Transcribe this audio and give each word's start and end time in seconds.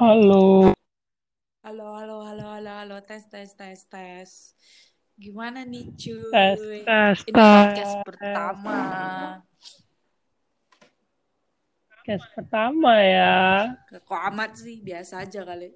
Halo, 0.00 0.72
Halo, 1.60 1.86
halo, 1.92 2.16
halo, 2.24 2.46
halo, 2.56 2.70
halo, 2.72 2.96
tes, 3.04 3.28
tes, 3.28 3.52
tes, 3.52 3.84
tes. 3.84 4.56
Gimana 5.20 5.60
nih, 5.68 5.92
cuy? 5.92 6.32
tes, 6.32 6.56
tes, 6.88 7.16
Ini 7.28 7.36
podcast 7.36 7.92
tes. 8.00 8.04
pertama. 8.08 8.78
Kes 12.00 12.24
pertama 12.32 12.96
ya. 12.96 13.76
Kok 13.92 14.22
amat 14.32 14.56
sih, 14.56 14.80
biasa 14.80 15.20
aja 15.28 15.44
kali. 15.44 15.68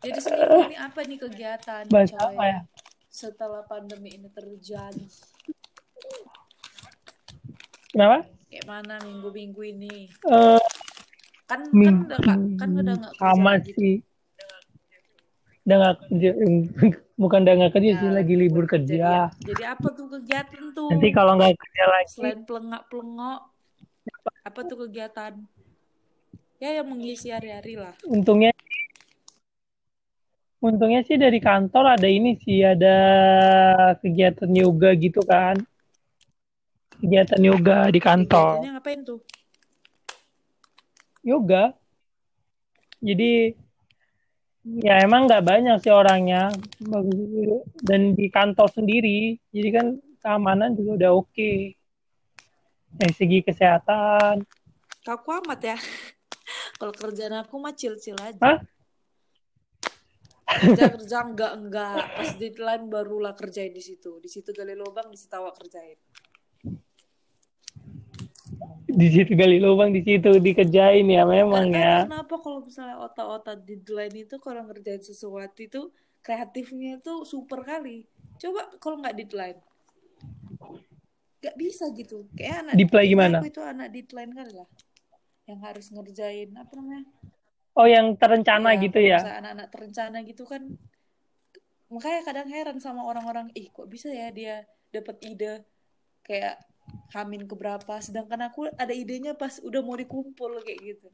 Jadi 0.00 0.16
seminggu 0.16 0.64
ini 0.72 0.78
apa 0.80 1.00
nih 1.04 1.18
kegiatan, 1.20 1.84
Bahas 1.92 2.08
coy? 2.08 2.24
apa 2.24 2.42
ya? 2.48 2.60
Setelah 3.12 3.68
pandemi 3.68 4.16
ini 4.16 4.32
terjadi. 4.32 5.04
Kenapa? 7.92 8.24
Kayak 8.48 8.64
mana 8.64 8.96
minggu-minggu 9.04 9.60
ini? 9.60 10.08
Eh, 10.08 10.62
Kan 11.48 11.64
kan 11.72 11.94
udah 12.04 12.18
nggak 12.20 12.40
kan 12.60 12.68
udah 12.76 12.94
nggak 13.00 13.12
kerja 13.16 13.24
sama 13.24 13.52
sih. 13.64 13.96
Udah 15.64 15.76
nggak 15.80 15.96
kerja, 16.00 16.30
bukan 17.16 17.38
udah 17.44 17.54
nggak 17.56 17.72
kerja 17.72 17.90
Ya, 17.92 18.00
sih, 18.00 18.10
lagi 18.12 18.34
libur 18.36 18.64
kerja. 18.68 19.32
Jadi, 19.32 19.48
jadi 19.48 19.64
apa 19.72 19.88
tuh 19.96 20.06
kegiatan 20.12 20.64
tuh? 20.76 20.88
Nanti 20.92 21.08
kalau 21.12 21.32
nggak 21.40 21.56
kerja 21.56 21.84
lagi, 21.88 22.08
Selain 22.12 22.40
pelengak-pelengok, 22.44 23.40
apa 24.44 24.60
tuh 24.64 24.76
kegiatan? 24.84 25.32
Ya 26.60 26.70
yang 26.82 26.88
mengisi 26.92 27.32
hari-hari 27.32 27.80
lah. 27.80 27.96
untungnya, 28.04 28.52
untungnya 30.60 31.00
sih 31.06 31.16
dari 31.16 31.40
kantor 31.40 31.96
ada 31.96 32.08
ini 32.10 32.36
sih, 32.44 32.60
ada 32.60 32.96
kegiatan 34.04 34.52
yoga 34.52 34.90
gitu 35.00 35.24
kan. 35.24 35.56
Kegiatan 36.98 37.40
yoga 37.40 37.88
di 37.88 38.00
kantor. 38.02 38.58
Kegiatannya 38.58 38.72
ngapain 38.76 39.00
tuh? 39.06 39.20
Yoga. 41.28 41.76
Jadi 42.98 43.52
ya 44.84 45.00
emang 45.04 45.28
nggak 45.28 45.44
banyak 45.44 45.76
sih 45.80 45.94
orangnya 45.94 46.52
dan 47.80 48.12
di 48.12 48.28
kantor 48.28 48.68
sendiri 48.68 49.40
jadi 49.48 49.68
kan 49.80 49.86
keamanan 50.20 50.76
juga 50.76 50.90
udah 51.00 51.10
oke 51.24 51.52
dari 53.00 53.14
segi 53.16 53.40
kesehatan 53.40 54.44
Kaku 55.08 55.40
amat 55.40 55.60
ya. 55.64 55.76
Kalau 56.78 56.92
kerjaan 56.92 57.40
aku 57.40 57.56
mah 57.56 57.72
chill-chill 57.72 58.20
aja. 58.20 58.44
Hah? 58.44 58.58
Kerja 60.48 60.84
kerja 60.92 61.16
enggak 61.24 61.52
enggak. 61.56 61.96
Pas 62.12 62.30
deadline 62.36 62.84
barulah 62.92 63.32
kerjain 63.32 63.72
di 63.72 63.80
situ. 63.80 64.20
Di 64.20 64.28
situ 64.28 64.52
gali 64.52 64.76
lubang, 64.76 65.08
di 65.08 65.16
situ 65.16 65.32
awak 65.32 65.56
kerjain. 65.64 65.96
Di 68.88 69.06
situ 69.12 69.32
gali 69.36 69.60
lubang 69.60 69.92
di 69.92 70.00
situ 70.02 70.40
dikerjain 70.40 71.06
ya 71.06 71.22
memang 71.28 71.70
Karena 71.70 71.84
ya 71.84 71.96
kenapa 72.08 72.34
kalau 72.40 72.64
misalnya 72.64 72.96
otak-otak 73.04 73.62
deadline 73.62 74.16
itu 74.26 74.36
kalau 74.40 74.64
ngerjain 74.66 75.04
sesuatu 75.04 75.58
itu 75.60 75.92
kreatifnya 76.24 76.98
itu 76.98 77.14
super 77.24 77.62
kali. 77.62 78.04
Coba 78.40 78.68
kalau 78.82 78.98
nggak 78.98 79.14
deadline. 79.16 79.58
Nggak 81.38 81.56
bisa 81.56 81.84
gitu. 81.94 82.26
Kayak 82.34 82.66
anak 82.66 82.74
Di 82.74 82.84
play 82.88 83.06
gimana? 83.06 83.38
aku 83.38 83.48
itu 83.48 83.62
anak 83.62 83.88
deadline 83.94 84.32
kali 84.34 84.52
lah. 84.56 84.68
Yang 85.46 85.60
harus 85.64 85.86
ngerjain 85.94 86.50
apa 86.58 86.72
namanya? 86.76 87.06
oh 87.78 87.86
yang 87.86 88.18
terencana 88.18 88.74
Iya, 88.74 88.82
gitu 88.90 88.98
ya 88.98 89.18
anak-anak 89.22 89.68
terencana 89.70 90.18
gitu 90.26 90.42
kan 90.42 90.66
makanya 91.88 92.20
kadang 92.26 92.48
heran 92.50 92.78
sama 92.82 93.06
orang-orang 93.06 93.48
ih 93.54 93.70
kok 93.70 93.86
bisa 93.86 94.10
ya 94.10 94.28
dia 94.34 94.66
dapat 94.90 95.16
ide 95.22 95.62
kayak 96.26 96.58
Hamin 97.08 97.48
keberapa 97.48 97.94
sedangkan 98.04 98.52
aku 98.52 98.68
ada 98.76 98.92
idenya 98.92 99.32
pas 99.32 99.56
udah 99.64 99.80
mau 99.80 99.96
dikumpul 99.96 100.60
kayak 100.62 100.80
gitu 100.94 101.08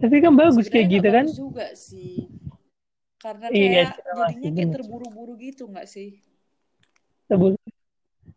tapi 0.00 0.16
kan 0.22 0.32
bagus 0.38 0.66
kayak 0.70 0.86
sebenarnya 0.86 0.94
gitu 0.94 1.08
nggak 1.08 1.14
kan 1.14 1.26
juga 1.34 1.66
sih 1.74 2.14
karena 3.20 3.46
Iya, 3.52 3.92
kayak 3.92 4.16
jadinya 4.16 4.50
kayak 4.56 4.70
terburu-buru 4.80 5.36
gitu 5.36 5.68
nggak 5.68 5.84
sih. 5.84 6.24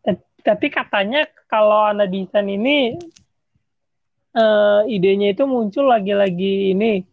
Ta- 0.04 0.20
Tapi 0.44 0.68
katanya 0.68 1.24
kalau 1.48 1.88
anak 1.88 2.12
desain 2.12 2.52
ini 2.52 3.00
eh, 4.36 4.82
idenya 4.92 5.32
itu 5.32 5.48
muncul 5.48 5.88
lagi-lagi 5.88 6.76
ini 6.76 7.08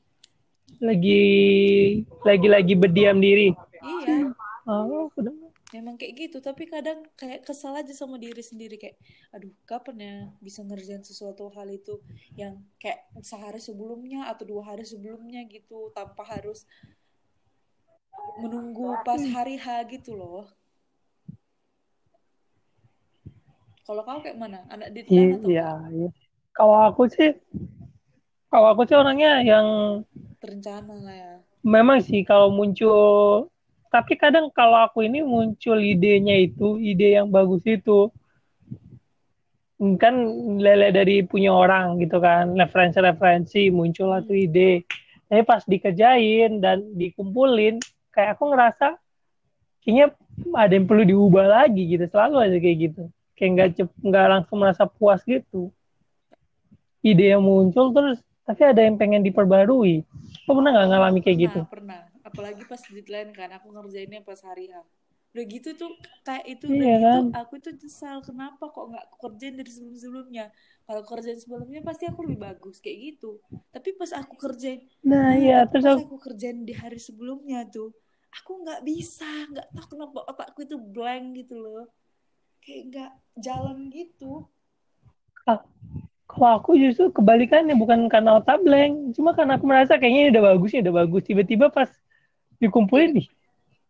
lagi 0.82 1.22
lagi-lagi 2.27 2.75
berdiam 2.75 3.22
diri. 3.22 3.55
iya 3.78 4.34
Oh, 4.67 5.09
udah. 5.15 5.34
Memang 5.70 5.94
kayak 5.94 6.28
gitu 6.28 6.38
tapi 6.42 6.66
kadang 6.66 7.06
kayak 7.14 7.47
kesal 7.47 7.75
aja 7.78 7.94
sama 7.94 8.19
diri 8.19 8.42
sendiri 8.42 8.75
kayak 8.75 8.98
aduh 9.31 9.54
kapan 9.62 9.97
ya 10.03 10.16
bisa 10.42 10.66
ngerjain 10.66 11.06
sesuatu 11.06 11.47
hal 11.54 11.70
itu 11.70 12.03
yang 12.34 12.58
kayak 12.82 13.06
sehari 13.22 13.62
sebelumnya 13.62 14.26
atau 14.26 14.42
dua 14.47 14.75
hari 14.75 14.82
sebelumnya 14.82 15.47
gitu 15.47 15.94
tanpa 15.94 16.26
harus 16.26 16.66
menunggu 18.41 18.97
pas 19.04 19.20
hari 19.20 19.60
H 19.60 19.66
gitu 19.91 20.16
loh. 20.16 20.48
Kalau 23.84 24.06
kau 24.06 24.22
kayak 24.22 24.38
mana? 24.38 24.62
Anak 24.70 24.94
deadline 24.94 25.34
atau 25.34 25.50
Iya, 25.50 25.70
iya. 25.91 26.08
Kalau 26.54 26.76
aku 26.78 27.10
sih, 27.10 27.31
kalau 28.47 28.70
aku 28.70 28.87
sih 28.87 28.97
orangnya 28.97 29.42
yang 29.42 29.66
terencana 30.38 30.94
lah 30.94 31.16
ya. 31.16 31.34
Memang 31.66 31.98
sih 32.00 32.22
kalau 32.22 32.54
muncul, 32.54 33.50
tapi 33.91 34.15
kadang 34.15 34.55
kalau 34.55 34.87
aku 34.87 35.03
ini 35.03 35.19
muncul 35.27 35.75
idenya 35.83 36.39
itu, 36.39 36.78
ide 36.78 37.19
yang 37.19 37.27
bagus 37.27 37.67
itu, 37.67 38.06
kan 39.99 40.15
lele 40.62 40.95
dari 40.95 41.27
punya 41.27 41.51
orang 41.51 41.99
gitu 41.99 42.23
kan, 42.23 42.55
referensi-referensi 42.55 43.75
muncul 43.75 44.15
lah 44.15 44.23
tuh 44.23 44.39
hmm. 44.39 44.47
ide. 44.47 44.73
Tapi 45.27 45.43
pas 45.43 45.62
dikerjain 45.67 46.62
dan 46.62 46.87
dikumpulin, 46.95 47.83
kayak 48.15 48.39
aku 48.39 48.55
ngerasa 48.55 48.95
kayaknya 49.83 50.15
ada 50.55 50.73
yang 50.75 50.87
perlu 50.87 51.03
diubah 51.03 51.47
lagi 51.50 51.91
gitu, 51.91 52.06
selalu 52.06 52.47
aja 52.47 52.56
kayak 52.62 52.79
gitu. 52.79 53.03
Kayak 53.34 53.50
nggak 53.50 53.71
cep- 53.75 54.00
nggak 54.06 54.27
langsung 54.31 54.56
merasa 54.62 54.87
puas 54.87 55.19
gitu. 55.27 55.75
Ide 57.03 57.34
yang 57.34 57.43
muncul 57.43 57.91
terus, 57.91 58.23
tapi 58.47 58.62
ada 58.62 58.87
yang 58.87 58.95
pengen 58.95 59.27
diperbarui. 59.27 60.06
Lo 60.47 60.50
pernah 60.55 60.79
nggak 60.79 60.89
ngalami 60.95 61.19
kayak 61.27 61.34
pernah 61.34 61.43
gitu? 61.43 61.61
pernah 61.67 62.09
apalagi 62.31 62.63
pas 62.71 62.81
deadline 62.95 63.31
kan 63.39 63.51
aku 63.57 63.67
ngerjainnya 63.75 64.21
pas 64.29 64.41
hari 64.49 64.71
H 64.73 64.77
udah 65.31 65.45
gitu 65.47 65.69
tuh 65.79 65.91
kayak 66.27 66.45
itu 66.59 66.67
udah 66.75 66.87
Iya 66.87 66.95
gitu 66.99 67.19
kan? 67.23 67.25
aku 67.31 67.53
itu 67.63 67.71
nyesal 67.79 68.19
kenapa 68.29 68.65
kok 68.75 68.87
nggak 68.91 69.07
kerjain 69.23 69.55
dari 69.61 69.71
sebelum 69.71 69.99
sebelumnya 70.03 70.45
kalau 70.87 71.03
kerjain 71.07 71.39
sebelumnya 71.39 71.81
pasti 71.87 72.05
aku 72.11 72.21
lebih 72.27 72.41
bagus 72.51 72.77
kayak 72.83 72.99
gitu. 73.15 73.39
Tapi 73.75 73.89
pas 73.95 74.11
aku 74.21 74.35
kerjain 74.35 74.81
Nah, 75.09 75.29
nah 75.31 75.39
iya, 75.41 75.57
terus 75.71 75.85
pas 75.85 75.95
aku, 75.95 76.03
aku 76.03 76.17
kerjain 76.19 76.59
di 76.67 76.75
hari 76.75 76.99
sebelumnya 76.99 77.63
tuh 77.71 77.95
aku 78.39 78.51
nggak 78.67 78.81
bisa 78.91 79.31
nggak 79.55 79.69
tahu 79.75 79.87
kenapa 79.95 80.19
otakku 80.31 80.61
itu 80.67 80.77
blank 80.95 81.25
gitu 81.39 81.55
loh. 81.62 81.85
Kayak 82.65 82.83
nggak 82.91 83.11
jalan 83.47 83.79
gitu. 83.95 84.51
Ah, 85.49 85.61
kalau 86.31 86.51
aku 86.61 86.71
justru 86.83 87.11
kebalikannya, 87.17 87.75
bukan 87.83 88.07
karena 88.12 88.39
otak 88.41 88.59
blank, 88.67 89.17
cuma 89.17 89.31
karena 89.39 89.59
aku 89.59 89.67
merasa 89.71 89.99
kayaknya 90.01 90.21
ini 90.29 90.31
udah 90.35 90.45
bagus, 90.55 90.71
ini 90.75 90.81
udah 90.87 90.97
bagus. 91.07 91.23
Tiba-tiba 91.29 91.67
pas 91.73 91.91
dikumpulin, 92.60 93.10
kayak 93.10 93.25
ih, 93.25 93.28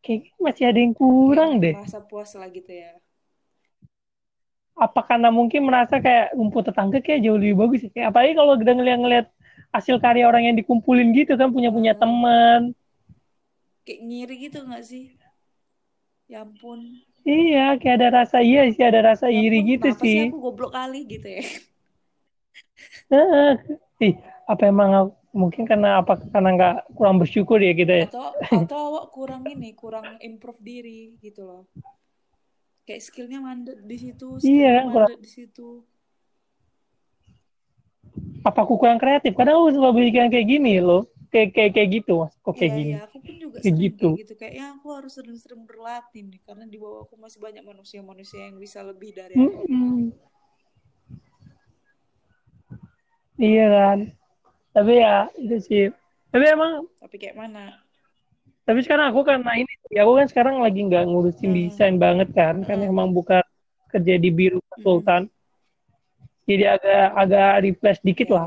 kayaknya 0.01 0.31
masih 0.39 0.65
ada 0.71 0.79
yang 0.79 0.95
kurang 0.95 1.59
deh. 1.59 1.75
merasa 1.77 1.99
puas 2.01 2.31
lah 2.35 2.49
gitu 2.49 2.71
ya 2.71 2.95
Apa 4.81 5.05
karena 5.05 5.29
mungkin 5.29 5.69
merasa 5.69 6.01
kayak 6.01 6.33
rumput 6.33 6.73
tetangga 6.73 7.05
kayak 7.05 7.21
jauh 7.21 7.37
lebih 7.37 7.53
bagus 7.59 7.85
ya? 7.85 7.91
Kayak 7.93 8.07
apalagi 8.17 8.33
kalau 8.33 8.53
udah 8.57 8.75
ngeliat-ngeliat 8.81 9.27
hasil 9.71 10.01
karya 10.01 10.25
orang 10.25 10.49
yang 10.49 10.57
dikumpulin 10.57 11.13
gitu 11.13 11.37
kan, 11.37 11.53
punya-punya 11.53 11.93
Heeh. 11.93 12.01
teman. 12.01 12.63
kayak 13.85 14.01
ngiri 14.07 14.35
gitu 14.49 14.59
nggak 14.65 14.85
sih 14.87 15.05
ya 16.25 16.47
ampun 16.47 17.03
Iya, 17.21 17.77
kayak 17.77 17.97
ada 18.01 18.09
rasa, 18.25 18.41
iya 18.41 18.65
sih 18.73 18.81
ada 18.81 19.05
rasa 19.05 19.29
ya 19.29 19.37
iri 19.37 19.61
gitu 19.77 19.93
sih 19.93 20.01
sih. 20.01 20.33
aku 20.33 20.41
goblok 20.41 20.73
kali 20.73 21.05
gitu 21.05 21.29
ya 21.29 21.45
Heeh. 23.13 23.51
Ih, 24.01 24.15
apa 24.49 24.63
emang 24.65 24.91
aku- 24.97 25.20
mungkin 25.31 25.63
karena 25.63 26.03
apa 26.03 26.19
karena 26.19 26.49
nggak 26.59 26.77
kurang 26.99 27.17
bersyukur 27.23 27.63
ya 27.63 27.71
kita 27.75 27.95
ya? 28.03 28.07
atau 28.11 28.35
atau 28.67 28.79
awak 28.91 29.07
kurang 29.15 29.47
ini 29.47 29.71
kurang 29.79 30.19
improve 30.19 30.59
diri 30.59 31.15
gitu 31.23 31.47
loh 31.47 31.63
kayak 32.87 33.03
skillnya 33.07 33.39
mandek 33.39 33.79
di 33.87 33.97
situ 33.97 34.27
Iya 34.43 34.43
skillnya 34.43 34.91
kan 34.91 35.07
kurang 35.07 35.23
di 35.23 35.31
situ 35.31 35.69
apa 38.41 38.65
aku 38.65 38.81
kurang 38.81 38.97
kreatif? 38.97 39.37
Kadang 39.37 39.61
aku 39.61 39.69
suka 39.77 39.91
bikin 39.93 40.33
kayak 40.33 40.49
gini 40.49 40.81
loh. 40.81 41.05
Kayak 41.31 41.55
kayak 41.55 41.71
kayak 41.77 41.89
gitu, 42.01 42.13
Mas. 42.27 42.33
Kok 42.43 42.55
kayak 42.59 42.73
iya 42.73 42.79
gini? 42.81 42.91
iya 42.91 43.01
aku 43.07 43.17
pun 43.23 43.35
juga 43.39 43.57
Kayak 43.61 43.75
gitu. 43.77 44.09
kayak 44.09 44.21
gitu 44.25 44.33
kayaknya 44.35 44.67
aku 44.75 44.87
harus 44.97 45.13
sering-sering 45.15 45.63
berlatih 45.69 46.23
nih 46.27 46.41
karena 46.43 46.65
di 46.67 46.79
bawah 46.81 47.07
aku 47.07 47.15
masih 47.21 47.39
banyak 47.39 47.63
manusia-manusia 47.63 48.41
yang 48.51 48.57
bisa 48.59 48.81
lebih 48.83 49.11
dari 49.15 49.35
aku 49.39 49.61
Mm-mm. 49.69 50.11
Iya 53.41 53.67
kan. 53.73 53.99
Tapi 54.71 54.93
ya 55.03 55.27
itu 55.35 55.57
sih. 55.63 55.85
Tapi 56.31 56.45
emang 56.47 56.87
tapi 57.03 57.17
kayak 57.19 57.37
mana 57.39 57.75
tapi 58.65 58.87
sekarang 58.87 59.11
aku 59.11 59.27
karena 59.27 59.51
ini 59.59 59.73
ya 59.91 60.07
aku 60.07 60.15
kan 60.15 60.27
sekarang 60.31 60.63
lagi 60.63 60.87
nggak 60.87 61.03
ngurusin 61.11 61.51
Hmm. 61.51 61.59
desain 61.59 61.97
banget 61.99 62.31
kan 62.31 62.63
kan 62.63 62.79
Hmm. 62.79 62.87
emang 62.87 63.11
bukan 63.11 63.43
kerja 63.91 64.15
di 64.15 64.31
biro 64.31 64.63
konsultan 64.71 65.27
jadi 66.47 66.79
agak 66.79 67.05
agak 67.19 67.51
refresh 67.67 68.01
dikit 68.07 68.31
lah 68.31 68.47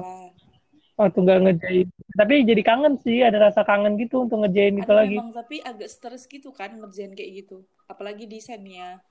waktu 0.95 1.17
nggak 1.19 1.39
ngerjain 1.43 1.87
tapi 2.15 2.45
jadi 2.47 2.61
kangen 2.63 2.95
sih 3.03 3.19
ada 3.19 3.51
rasa 3.51 3.67
kangen 3.67 3.99
gitu 3.99 4.23
untuk 4.23 4.47
ngerjain 4.47 4.79
itu 4.79 4.93
lagi 4.95 5.19
memang 5.19 5.35
tapi 5.35 5.59
agak 5.59 5.91
stres 5.91 6.23
gitu 6.29 6.55
kan 6.55 6.71
ngerjain 6.79 7.11
kayak 7.17 7.43
gitu. 7.43 7.67
Apalagi 7.89 8.23
desainnya. 8.23 9.03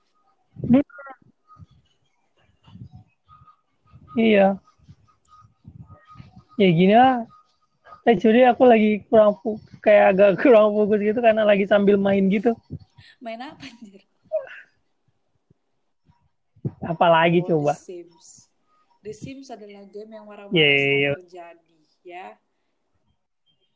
iya 4.17 4.57
ya 6.63 6.71
gini 6.71 6.95
lah 6.95 7.13
actually 8.03 8.43
aku 8.43 8.63
lagi 8.63 8.91
kurang 9.07 9.31
kayak 9.79 10.05
agak 10.15 10.29
kurang 10.41 10.71
fokus 10.71 10.99
gitu 11.01 11.19
karena 11.19 11.43
lagi 11.43 11.65
sambil 11.67 11.95
main 11.99 12.23
gitu 12.27 12.51
Main 13.19 13.39
apa 13.43 13.63
anjir? 13.63 14.01
apalagi 16.81 17.43
Oh, 17.43 17.47
coba 17.47 17.75
The 17.75 17.83
Sims. 17.83 18.27
The 19.03 19.13
Sims 19.13 19.47
adalah 19.51 19.83
game 19.91 20.15
yang 20.15 20.23
warna-warna 20.23 20.55
Yeah, 20.55 21.11
yeah. 21.11 21.15
terjadi, 21.19 21.79
ya. 22.07 22.27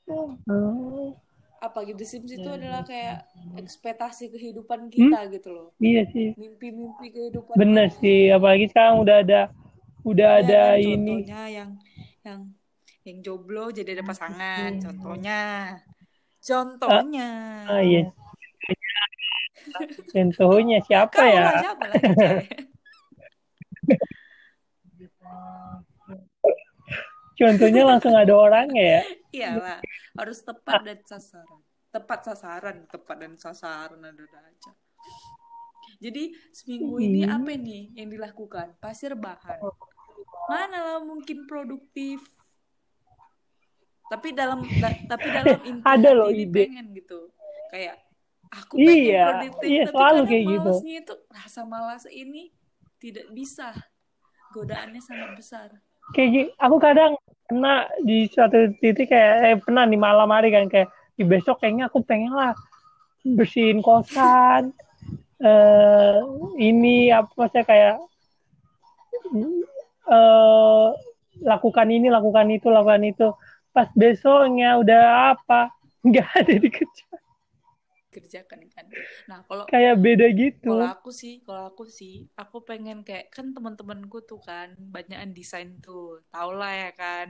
Hmm, 0.07 1.11
Apa 1.59 1.83
gitu 1.83 1.99
The 1.99 2.07
Sims 2.07 2.31
itu 2.31 2.47
adalah 2.47 2.87
kayak 2.87 3.27
ekspektasi 3.59 4.31
Hmm? 4.31 4.33
kehidupan 4.39 4.87
kita 4.87 5.19
gitu 5.35 5.49
loh. 5.51 5.67
iya 5.83 6.07
sih 6.07 6.31
Mimpi-mimpi 6.39 7.11
kehidupan. 7.11 7.55
bener 7.59 7.91
kita. 7.91 7.99
sih 7.99 8.31
apalagi 8.31 8.71
sekarang 8.71 9.03
udah 9.03 9.17
ada 9.19 9.41
udah 10.07 10.29
Ya, 10.39 10.43
ada 10.47 10.61
ini 10.79 11.27
yang 11.27 11.71
yang 12.23 12.39
yang 13.07 13.23
jomblo 13.23 13.71
jadi 13.71 13.95
ada 13.95 14.03
pasangan, 14.03 14.83
contohnya. 14.83 15.41
Contohnya. 16.37 17.29
ah 17.65 17.81
iya 17.81 18.07
contohnya 20.13 20.77
siapa 20.83 21.11
Kau 21.11 21.27
ya 21.27 21.41
lah 21.43 21.59
siapa 21.59 21.83
lah 21.87 21.95
yang 21.97 22.15
cewek? 22.15 22.47
contohnya 27.37 27.81
langsung 27.85 28.13
ada 28.15 28.33
orangnya 28.33 28.83
ya 28.83 29.01
Iyalah, 29.27 29.79
harus 30.17 30.39
tepat 30.41 30.81
dan 30.81 30.99
sasaran. 31.03 31.61
Tepat 31.93 32.19
sasaran, 32.25 32.77
tepat 32.89 33.15
dan 33.21 33.33
sasaran 33.37 34.01
ada 34.01 34.23
aja. 34.23 34.71
Jadi 35.99 36.33
seminggu 36.49 36.97
ini 36.97 37.21
Hmm. 37.21 37.35
apa 37.37 37.53
nih 37.53 37.93
yang 37.93 38.09
dilakukan? 38.09 38.79
Pasir 38.81 39.13
bahan. 39.13 39.61
Mana 40.49 40.77
lah 40.79 40.99
mungkin 41.03 41.45
produktif. 41.45 42.23
Tapi 44.07 44.31
dalam 44.31 44.59
da- 44.83 45.03
tapi 45.07 45.27
dalam 45.31 45.59
inti 45.67 45.83
Ada 45.83 46.09
loh 46.15 46.29
ide. 46.31 46.63
pengen 46.71 46.87
gitu. 46.95 47.19
Kayak 47.71 47.95
aku 48.49 48.75
pengen 48.79 48.95
Iya, 49.11 49.23
produktif, 49.27 49.69
iya, 49.69 49.83
tapi 49.83 49.93
selalu 49.93 50.21
kayak 50.27 50.43
gitu. 50.47 50.71
itu 51.03 51.13
rasa 51.29 51.61
malas 51.67 52.03
ini 52.07 52.43
tidak 53.03 53.27
bisa. 53.35 53.75
Godaannya 54.55 55.03
sangat 55.03 55.31
besar. 55.35 55.69
kayak 56.15 56.55
aku 56.55 56.77
kadang 56.79 57.19
pernah 57.51 57.83
di 57.99 58.31
suatu 58.31 58.71
titik 58.79 59.11
kayak 59.11 59.33
eh, 59.43 59.57
pernah 59.59 59.83
di 59.83 59.99
malam 59.99 60.31
hari 60.31 60.55
kan 60.55 60.71
kayak 60.71 60.87
di 61.19 61.27
besok 61.27 61.59
kayaknya 61.59 61.91
aku 61.91 61.99
pengen 61.99 62.31
lah 62.31 62.55
bersihin 63.27 63.83
kosan 63.83 64.71
eh 65.43 66.17
ini 66.63 67.11
apa 67.11 67.51
saya 67.51 67.67
kayak 67.67 67.95
eh 70.07 70.87
lakukan 71.43 71.87
ini 71.91 72.07
lakukan 72.09 72.47
itu 72.49 72.67
lakukan 72.71 73.03
itu 73.05 73.27
pas 73.77 73.89
besoknya 74.01 74.69
udah 74.81 75.03
apa 75.37 75.69
nggak 76.07 76.29
ada 76.41 76.53
dikerjain 76.65 77.21
Kerjakan 78.13 78.61
kan. 78.73 78.85
Nah, 79.29 79.39
kalau 79.47 79.65
kayak 79.69 79.95
beda 80.03 80.27
gitu 80.33 80.73
Kalau 80.73 80.87
aku 80.95 81.09
sih, 81.21 81.33
kalau 81.45 81.63
aku 81.71 81.83
sih, 81.99 82.13
aku 82.41 82.57
pengen 82.69 82.97
kayak 83.07 83.25
kan 83.35 83.47
teman-temanku 83.55 84.17
tuh 84.29 84.39
kan 84.49 84.69
banyakan 84.95 85.31
desain 85.37 85.69
tuh, 85.85 86.19
tau 86.33 86.49
lah 86.59 86.71
ya 86.83 86.89
kan. 87.01 87.27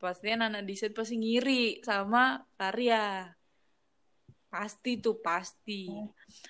Pasti 0.00 0.26
anak 0.36 0.62
desain 0.68 0.94
pasti 0.98 1.14
ngiri 1.22 1.84
sama 1.88 2.20
karya. 2.58 2.96
Pasti 4.50 4.98
tuh 4.98 5.14
pasti. 5.22 5.86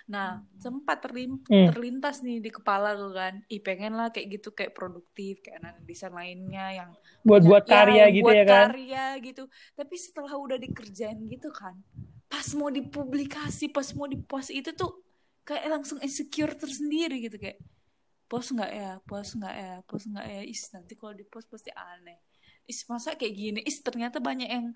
Nah, 0.09 0.41
sempat 0.57 1.05
terlim- 1.05 1.45
Hmm. 1.45 1.69
terlintas 1.69 2.25
nih 2.25 2.41
di 2.41 2.49
kepala 2.49 2.97
gue 2.97 3.13
kan, 3.13 3.35
ih 3.53 3.61
pengen 3.61 3.93
lah 3.93 4.09
kayak 4.09 4.41
gitu 4.41 4.57
kayak 4.57 4.73
produktif 4.73 5.45
kayak 5.45 5.61
anak 5.61 5.77
desain 5.85 6.17
lainnya 6.17 6.81
yang 6.81 6.91
buat 7.21 7.45
buat 7.45 7.69
ya, 7.69 7.85
karya 7.85 8.05
gitu 8.09 8.25
buat 8.25 8.37
ya 8.41 8.45
kan 8.49 8.67
karya 8.73 9.05
gitu. 9.21 9.45
Tapi 9.77 9.95
setelah 10.01 10.33
udah 10.33 10.57
dikerjain 10.57 11.21
gitu 11.29 11.53
kan, 11.53 11.77
pas 12.25 12.49
mau 12.57 12.73
dipublikasi, 12.73 13.69
pas 13.69 13.85
mau 13.93 14.09
dipost 14.09 14.49
itu 14.49 14.73
tuh 14.73 15.05
kayak 15.45 15.69
langsung 15.69 16.01
insecure 16.01 16.57
tersendiri 16.57 17.21
gitu 17.21 17.37
kayak 17.37 17.61
post 18.33 18.57
nggak 18.57 18.73
ya, 18.73 18.93
post 19.05 19.37
nggak 19.37 19.57
ya, 19.61 19.75
post 19.85 20.07
nggak 20.09 20.25
ya, 20.25 20.41
is 20.49 20.65
nanti 20.73 20.97
kalau 20.97 21.13
dipost 21.13 21.53
pasti 21.53 21.69
aneh. 21.77 22.17
Is 22.65 22.81
masa 22.89 23.13
kayak 23.13 23.35
gini, 23.37 23.61
is 23.67 23.83
ternyata 23.85 24.23
banyak 24.23 24.49
yang 24.49 24.73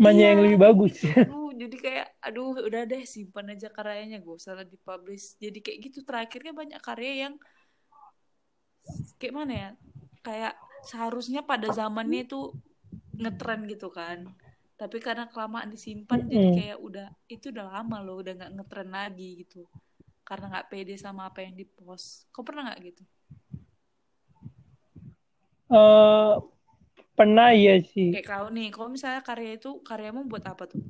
Iya, 0.00 0.24
yang 0.32 0.40
lebih 0.44 0.58
bagus. 0.60 0.94
Aduh 1.10 1.50
jadi 1.60 1.76
kayak 1.84 2.06
aduh 2.26 2.48
udah 2.68 2.82
deh 2.90 3.02
simpan 3.14 3.46
aja 3.54 3.68
karyanya 3.76 4.18
gue 4.24 4.34
usah 4.40 4.52
lah 4.58 4.66
dipublish 4.72 5.26
jadi 5.44 5.58
kayak 5.64 5.78
gitu 5.90 5.98
terakhirnya 6.08 6.52
banyak 6.60 6.80
karya 6.86 7.12
yang 7.28 7.34
kayak 9.18 9.34
mana 9.38 9.52
ya 9.64 9.70
kayak 10.26 10.54
seharusnya 10.90 11.40
pada 11.50 11.68
zamannya 11.78 12.20
itu 12.26 12.40
ngetren 13.22 13.60
gitu 13.72 13.88
kan. 13.92 14.18
Tapi 14.80 14.96
karena 15.06 15.24
kelamaan 15.32 15.68
disimpan 15.74 16.20
jadi 16.32 16.46
Mm-mm. 16.46 16.56
kayak 16.56 16.78
udah 16.80 17.08
itu 17.34 17.46
udah 17.54 17.66
lama 17.74 17.96
loh 18.04 18.16
udah 18.24 18.32
nggak 18.38 18.52
ngetren 18.56 18.90
lagi 18.98 19.28
gitu. 19.44 19.60
Karena 20.28 20.46
nggak 20.52 20.68
pede 20.72 20.94
sama 20.96 21.22
apa 21.30 21.40
yang 21.44 21.54
dipost. 21.60 22.28
Kau 22.32 22.42
pernah 22.46 22.62
nggak 22.70 22.80
gitu? 22.92 23.02
Eh 25.70 26.34
pernah 27.20 27.52
iya 27.52 27.76
sih. 27.84 28.16
Kayak 28.16 28.26
kau 28.32 28.46
nih. 28.48 28.72
Kalau 28.72 28.88
misalnya 28.88 29.20
karya 29.20 29.60
itu 29.60 29.70
karyamu 29.84 30.24
buat 30.24 30.40
apa 30.48 30.64
tuh? 30.64 30.80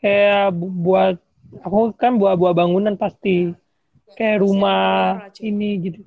Kayak 0.00 0.56
bu- 0.56 0.72
buat 0.72 1.16
aku 1.60 1.92
kan 2.00 2.16
buat 2.16 2.40
buat 2.40 2.56
bangunan 2.56 2.96
pasti. 2.96 3.52
Kayak 4.16 4.40
rumah 4.40 5.28
aja. 5.28 5.40
ini 5.44 5.70
gitu. 5.84 6.00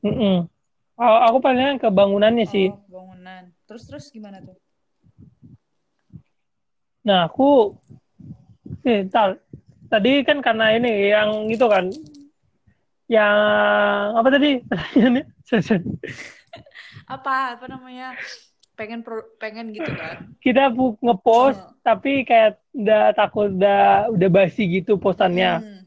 Mm-mm. 0.00 0.48
A- 0.96 1.22
aku 1.28 1.44
palingan 1.44 1.76
ke 1.76 1.92
bangunannya 1.92 2.48
sih. 2.48 2.72
Oh, 2.72 2.80
bangunan. 2.88 3.52
Terus 3.68 3.82
terus 3.84 4.04
gimana 4.08 4.40
tuh? 4.40 4.56
Nah 7.04 7.28
aku 7.28 7.76
eh, 8.88 9.04
tar. 9.12 9.36
tadi 9.92 10.24
kan 10.24 10.40
karena 10.40 10.72
ini 10.72 11.12
yang 11.12 11.52
itu 11.52 11.66
kan. 11.68 11.92
Yang 13.12 13.36
apa 14.16 14.28
tadi? 14.32 14.50
Pertanyaannya 14.72 15.24
apa 17.12 17.58
apa 17.58 17.66
namanya 17.68 18.16
pengen 18.72 19.04
pro- 19.04 19.28
pengen 19.36 19.70
gitu 19.70 19.90
kan. 19.92 20.32
Kita 20.40 20.72
bu- 20.72 20.96
ngepost 20.98 21.60
Hmm. 21.60 21.76
tapi 21.84 22.24
kayak 22.24 22.56
udah 22.72 23.12
takut 23.12 23.52
udah 23.52 24.08
udah 24.10 24.28
basi 24.32 24.62
gitu 24.80 24.96
postannya. 24.96 25.60
Hmm. 25.60 25.80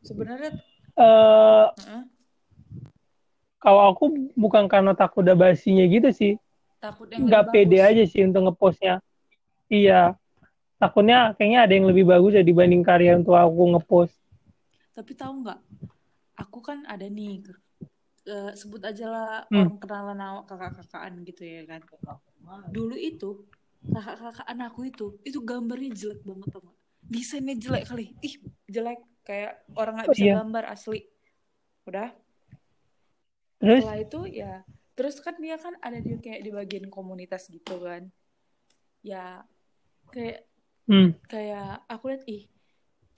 sebenarnya 0.00 0.56
eh 0.96 1.66
heeh, 1.68 2.02
kalau 3.60 3.92
aku 3.92 4.32
bukan 4.32 4.64
karena 4.64 4.96
takut 4.96 5.20
udah 5.20 5.36
basinya 5.36 5.84
gitu 5.84 6.08
sih. 6.14 6.32
Takut 6.80 7.10
yang 7.10 7.26
nggak 7.28 7.52
pede 7.52 7.76
bagus. 7.82 7.88
aja 7.92 8.02
sih 8.08 8.22
untuk 8.24 8.48
ngepostnya. 8.48 8.94
Iya. 9.68 10.16
Takutnya 10.78 11.34
kayaknya 11.34 11.60
ada 11.66 11.72
yang 11.74 11.86
lebih 11.90 12.06
bagus 12.06 12.38
ya 12.38 12.42
dibanding 12.46 12.86
karya 12.86 13.18
untuk 13.18 13.34
aku 13.34 13.76
ngepost. 13.76 14.14
Tapi 14.94 15.12
tahu 15.12 15.42
nggak? 15.44 15.58
Aku 16.38 16.62
kan 16.62 16.86
ada 16.86 17.04
nih 17.04 17.42
eh, 18.28 18.52
sebut 18.52 18.84
aja 18.84 19.06
lah 19.08 19.32
Hmm. 19.48 19.64
orang 19.64 19.76
kenalan 19.80 20.20
awak 20.20 20.44
kakak-kakaan 20.52 21.24
gitu 21.24 21.42
ya 21.48 21.62
kan. 21.64 21.80
Dulu 22.68 22.94
itu 22.94 23.48
kakak-kakaan 23.88 24.58
aku 24.68 24.80
itu 24.86 25.06
itu 25.24 25.38
gambarnya 25.40 25.90
jelek 25.96 26.20
banget 26.22 26.48
tau 26.52 26.68
desainnya 27.08 27.56
jelek 27.56 27.84
kali. 27.88 28.12
Ih 28.20 28.34
jelek. 28.68 29.00
Kayak 29.24 29.64
orang 29.76 30.00
nggak 30.00 30.08
bisa 30.12 30.24
Iya. 30.24 30.34
gambar 30.40 30.64
asli. 30.68 31.00
Udah. 31.84 32.08
Terus? 33.58 33.80
Setelah 33.84 33.98
itu 34.00 34.20
ya. 34.28 34.52
Terus 34.92 35.16
kan 35.22 35.34
dia 35.38 35.56
kan 35.56 35.74
ada 35.80 35.98
di 36.00 36.16
kayak 36.18 36.42
di 36.42 36.50
bagian 36.52 36.86
komunitas 36.92 37.48
gitu 37.48 37.80
kan. 37.80 38.08
Ya 39.00 39.44
kayak 40.10 40.44
hmm, 40.88 41.16
kayak 41.28 41.84
aku 41.86 42.04
lihat 42.12 42.24
ih 42.26 42.48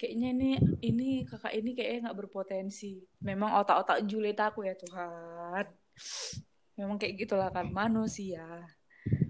kayaknya 0.00 0.32
ini 0.32 0.50
ini 0.80 1.08
kakak 1.28 1.52
ini 1.52 1.76
kayaknya 1.76 2.08
nggak 2.08 2.18
berpotensi. 2.24 3.04
Memang 3.20 3.60
otak-otak 3.60 4.08
julid 4.08 4.40
aku 4.40 4.64
ya 4.64 4.72
Tuhan. 4.72 5.68
Memang 6.80 6.96
kayak 6.96 7.20
gitulah 7.20 7.52
kan 7.52 7.68
manusia. 7.68 8.64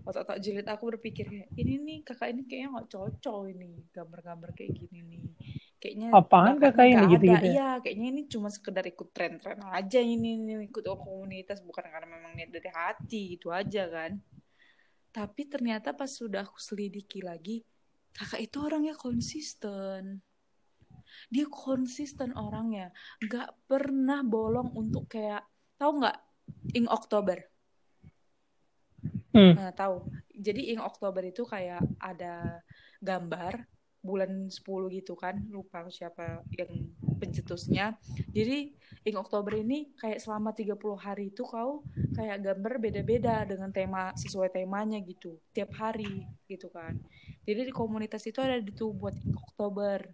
Otak-otak 0.06 0.38
julid 0.38 0.66
aku 0.70 0.94
berpikir 0.94 1.26
kayak 1.26 1.50
ini 1.58 1.74
nih 1.82 1.98
kakak 2.06 2.30
ini 2.30 2.46
kayaknya 2.46 2.68
nggak 2.78 2.88
cocok 2.94 3.40
ini 3.50 3.82
gambar-gambar 3.90 4.50
kayak 4.54 4.70
gini 4.78 4.98
nih. 5.02 5.22
Kayaknya 5.82 6.08
Apaan 6.14 6.54
kakak 6.62 6.86
ini 6.86 7.04
ada. 7.18 7.26
ya? 7.26 7.40
iya 7.42 7.70
kayaknya 7.82 8.06
ini 8.14 8.22
cuma 8.30 8.46
sekedar 8.46 8.86
ikut 8.86 9.10
tren-tren 9.10 9.58
aja 9.74 9.98
ini, 9.98 10.38
ini 10.38 10.70
ikut 10.70 10.86
komunitas 10.86 11.66
bukan 11.66 11.82
karena 11.82 12.06
memang 12.06 12.38
niat 12.38 12.54
dari 12.54 12.70
hati 12.70 13.34
gitu 13.34 13.50
aja 13.50 13.90
kan. 13.90 14.22
Tapi 15.10 15.42
ternyata 15.50 15.90
pas 15.98 16.14
sudah 16.14 16.46
aku 16.46 16.62
selidiki 16.62 17.26
lagi 17.26 17.66
kakak 18.14 18.46
itu 18.46 18.56
orangnya 18.62 18.94
konsisten 18.94 20.22
dia 21.29 21.47
konsisten 21.50 22.35
orangnya 22.37 22.90
nggak 23.23 23.71
pernah 23.71 24.21
bolong 24.25 24.73
untuk 24.75 25.11
kayak 25.11 25.45
tahu 25.76 26.02
nggak 26.05 26.19
ing 26.75 26.87
Oktober 26.90 27.50
Hmm. 29.31 29.55
Nah, 29.57 29.73
tahu. 29.75 30.11
Jadi 30.35 30.75
ing 30.75 30.81
Oktober 30.83 31.23
itu 31.23 31.47
kayak 31.47 31.83
ada 32.00 32.64
gambar 32.99 33.62
bulan 34.00 34.49
10 34.49 34.88
gitu 34.90 35.14
kan. 35.14 35.38
Lupa 35.52 35.87
siapa 35.93 36.43
yang 36.57 36.90
pencetusnya. 37.21 37.95
Jadi 38.33 38.73
ing 39.07 39.17
Oktober 39.21 39.55
ini 39.55 39.93
kayak 40.00 40.19
selama 40.19 40.57
30 40.57 40.97
hari 40.97 41.31
itu 41.31 41.45
kau 41.45 41.85
kayak 42.17 42.43
gambar 42.43 42.81
beda-beda 42.81 43.45
dengan 43.45 43.71
tema 43.71 44.11
sesuai 44.17 44.50
temanya 44.50 44.99
gitu. 45.05 45.38
Tiap 45.52 45.71
hari 45.76 46.26
gitu 46.49 46.73
kan. 46.73 46.97
Jadi 47.45 47.71
di 47.71 47.73
komunitas 47.73 48.25
itu 48.26 48.40
ada 48.40 48.59
itu 48.59 48.90
buat 48.90 49.14
ing 49.14 49.37
Oktober 49.37 50.11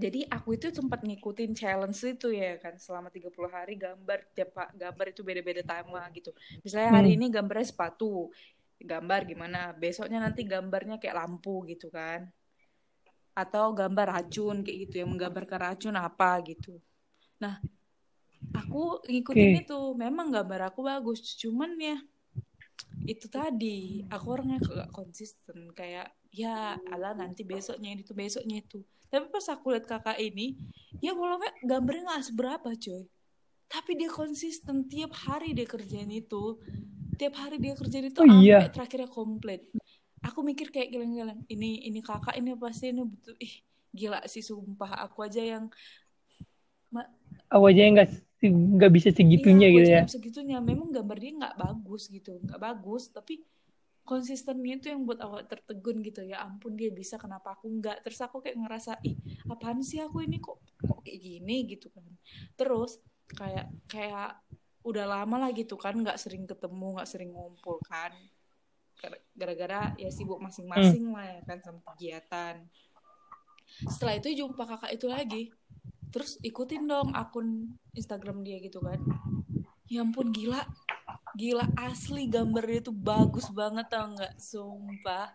jadi 0.00 0.24
aku 0.32 0.56
itu 0.56 0.72
sempat 0.72 1.04
ngikutin 1.04 1.52
challenge 1.52 2.00
itu 2.00 2.32
ya 2.32 2.56
kan 2.56 2.80
selama 2.80 3.12
30 3.12 3.28
hari 3.52 3.76
gambar 3.76 4.32
tiap 4.32 4.56
gambar 4.72 5.06
itu 5.12 5.20
beda-beda 5.20 5.60
tema 5.60 6.08
gitu. 6.16 6.32
Misalnya 6.64 6.96
hari 6.96 7.12
hmm. 7.12 7.16
ini 7.20 7.26
gambarnya 7.28 7.68
sepatu, 7.68 8.32
gambar 8.80 9.28
gimana, 9.28 9.76
besoknya 9.76 10.24
nanti 10.24 10.48
gambarnya 10.48 10.96
kayak 10.96 11.20
lampu 11.20 11.68
gitu 11.68 11.92
kan. 11.92 12.32
Atau 13.36 13.76
gambar 13.76 14.16
racun 14.16 14.64
kayak 14.64 14.88
gitu 14.88 15.04
yang 15.04 15.12
menggambarkan 15.12 15.60
racun 15.60 15.94
apa 16.00 16.40
gitu. 16.48 16.80
Nah, 17.36 17.60
aku 18.56 19.04
ngikutin 19.04 19.52
okay. 19.52 19.62
itu. 19.68 19.80
Memang 20.00 20.32
gambar 20.32 20.72
aku 20.72 20.80
bagus, 20.88 21.36
cuman 21.36 21.76
ya 21.76 22.00
itu 23.08 23.26
tadi 23.32 24.04
aku 24.12 24.26
orangnya 24.36 24.60
gak 24.60 24.90
konsisten 24.92 25.72
kayak 25.72 26.12
ya 26.30 26.78
ala 26.92 27.16
nanti 27.16 27.42
besoknya 27.42 27.96
itu 27.96 28.12
besoknya 28.14 28.62
itu. 28.62 28.84
Tapi 29.10 29.26
pas 29.26 29.46
aku 29.50 29.74
lihat 29.74 29.90
kakak 29.90 30.18
ini 30.22 30.54
ya 31.02 31.16
walaupun 31.16 31.50
gambarnya 31.66 32.06
nggak 32.06 32.26
seberapa 32.30 32.70
coy. 32.70 33.04
Tapi 33.70 33.90
dia 33.98 34.10
konsisten 34.10 34.86
tiap 34.86 35.14
hari 35.14 35.54
dia 35.54 35.66
kerjain 35.66 36.10
itu 36.10 36.58
tiap 37.18 37.34
hari 37.36 37.60
dia 37.60 37.74
kerjain 37.76 38.08
itu 38.08 38.20
oh, 38.22 38.28
iya. 38.40 38.70
terakhirnya 38.70 39.10
komplit. 39.10 39.66
Aku 40.24 40.44
mikir 40.46 40.70
kayak 40.70 40.94
geleng-geleng 40.94 41.42
ini 41.50 41.84
ini 41.88 42.00
kakak 42.00 42.38
ini 42.38 42.54
pasti 42.54 42.92
ini 42.92 43.02
butuh 43.02 43.36
ih 43.40 43.54
gila 43.90 44.22
sih 44.30 44.42
sumpah 44.44 45.02
aku 45.02 45.26
aja 45.26 45.42
yang 45.42 45.66
aku 47.50 47.64
aja 47.66 47.80
yang 47.82 47.94
nggak 47.98 48.10
nggak 48.48 48.92
bisa 48.96 49.08
segitunya 49.12 49.68
iya, 49.68 49.76
gitu 49.76 49.90
ya? 49.90 50.02
segitunya. 50.08 50.56
Memang 50.62 50.88
gambar 50.94 51.18
dia 51.20 51.32
nggak 51.36 51.56
bagus 51.60 52.08
gitu. 52.08 52.40
Nggak 52.40 52.60
bagus 52.62 53.12
tapi 53.12 53.44
konsistennya 54.00 54.80
itu 54.80 54.88
yang 54.88 55.04
buat 55.04 55.20
awak 55.20 55.50
tertegun 55.50 56.00
gitu. 56.00 56.24
Ya 56.24 56.40
ampun 56.46 56.78
dia 56.78 56.88
bisa 56.88 57.20
kenapa 57.20 57.58
aku 57.58 57.68
nggak? 57.68 58.00
Terus 58.06 58.20
aku 58.24 58.40
kayak 58.40 58.56
ngerasa 58.56 58.96
ih 59.04 59.18
apaan 59.50 59.84
sih 59.84 60.00
aku 60.00 60.24
ini? 60.24 60.40
Kok 60.40 60.56
kok 60.80 61.00
kayak 61.04 61.20
gini? 61.20 61.68
gitu 61.68 61.92
kan. 61.92 62.06
Terus 62.56 62.96
kayak 63.28 63.68
kayak 63.90 64.40
udah 64.80 65.04
lama 65.04 65.36
lah 65.44 65.50
gitu 65.52 65.76
kan 65.76 65.92
nggak 65.92 66.16
sering 66.16 66.48
ketemu 66.48 66.96
nggak 66.96 67.10
sering 67.10 67.30
ngumpul 67.36 67.76
kan. 67.84 68.14
Gara-gara 69.36 69.92
ya 70.00 70.08
sibuk 70.08 70.40
masing-masing 70.40 71.12
hmm. 71.12 71.16
lah 71.16 71.26
ya 71.28 71.40
kan 71.44 71.58
sama 71.60 71.80
kegiatan. 71.92 72.56
Setelah 73.84 74.16
itu 74.16 74.28
jumpa 74.32 74.64
kakak 74.64 74.96
itu 74.96 75.06
lagi 75.06 75.42
terus 76.10 76.36
ikutin 76.42 76.86
dong 76.90 77.14
akun 77.14 77.78
Instagram 77.94 78.42
dia 78.42 78.58
gitu 78.62 78.82
kan. 78.82 78.98
Ya 79.90 80.02
ampun 80.06 80.30
gila. 80.30 80.62
Gila 81.34 81.66
asli 81.78 82.26
gambarnya 82.26 82.90
tuh 82.90 82.94
bagus 82.94 83.50
banget 83.50 83.86
tau 83.90 84.06
nggak? 84.14 84.34
Sumpah. 84.38 85.34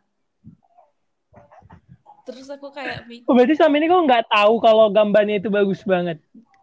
Terus 2.26 2.48
aku 2.50 2.74
kayak 2.74 3.06
oh, 3.28 3.34
berarti 3.38 3.56
sama 3.56 3.78
ini 3.78 3.86
kok 3.86 4.04
nggak 4.08 4.28
tahu 4.32 4.54
kalau 4.60 4.90
gambarnya 4.90 5.40
itu 5.40 5.50
bagus 5.52 5.84
banget? 5.84 6.20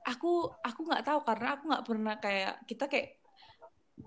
Aku 0.08 0.50
aku 0.64 0.80
nggak 0.88 1.04
tahu 1.06 1.20
karena 1.22 1.48
aku 1.54 1.62
nggak 1.70 1.84
pernah 1.86 2.14
kayak 2.18 2.54
kita 2.66 2.84
kayak 2.90 3.08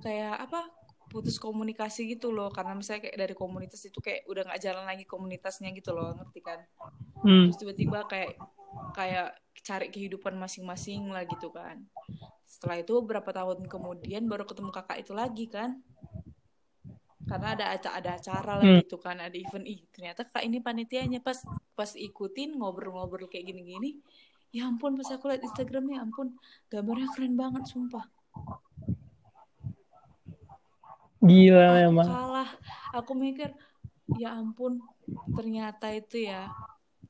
kayak 0.03 0.35
apa 0.35 0.67
putus 1.07 1.39
komunikasi 1.39 2.11
gitu 2.11 2.35
loh. 2.35 2.51
Karena 2.51 2.75
misalnya 2.75 3.07
kayak 3.07 3.17
dari 3.17 3.35
komunitas 3.37 3.79
itu 3.87 4.03
kayak 4.03 4.27
udah 4.27 4.51
nggak 4.51 4.61
jalan 4.61 4.83
lagi 4.83 5.05
komunitasnya 5.07 5.71
gitu 5.71 5.95
loh 5.95 6.11
ngerti 6.13 6.39
kan? 6.43 6.59
Hmm. 7.23 7.49
terus 7.49 7.57
tiba-tiba 7.57 8.05
kayak 8.05 8.37
kayak 8.93 9.33
cari 9.63 9.87
kehidupan 9.93 10.35
masing-masing 10.35 11.07
lah 11.11 11.23
gitu 11.23 11.51
kan. 11.53 11.83
Setelah 12.43 12.81
itu 12.81 12.99
beberapa 13.03 13.31
tahun 13.31 13.67
kemudian 13.69 14.27
baru 14.27 14.43
ketemu 14.43 14.71
kakak 14.73 14.97
itu 15.03 15.13
lagi 15.15 15.45
kan. 15.47 15.79
Karena 17.25 17.57
ada 17.57 17.73
ada 17.73 18.11
acara 18.21 18.61
lah 18.61 18.65
hmm. 18.65 18.85
gitu 18.85 18.97
kan 19.01 19.17
ada 19.17 19.33
event. 19.33 19.65
Ih 19.65 19.81
ternyata 19.89 20.27
kak 20.27 20.45
ini 20.45 20.61
panitianya 20.61 21.23
pas 21.23 21.41
pas 21.73 21.89
ikutin 21.97 22.53
ngobrol-ngobrol 22.57 23.25
kayak 23.25 23.49
gini-gini 23.49 23.97
ya 24.55 24.71
ampun 24.71 24.95
pas 24.95 25.09
aku 25.11 25.27
lihat 25.27 25.43
Instagramnya 25.43 25.99
ampun 25.99 26.39
gambarnya 26.71 27.11
keren 27.11 27.35
banget 27.35 27.67
sumpah. 27.67 28.05
Gila 31.25 31.65
aku 31.65 31.81
emang. 31.89 32.07
kalah. 32.07 32.49
Aku 32.93 33.11
mikir 33.17 33.49
ya 34.15 34.37
ampun 34.37 34.79
ternyata 35.33 35.89
itu 35.91 36.29
ya 36.29 36.53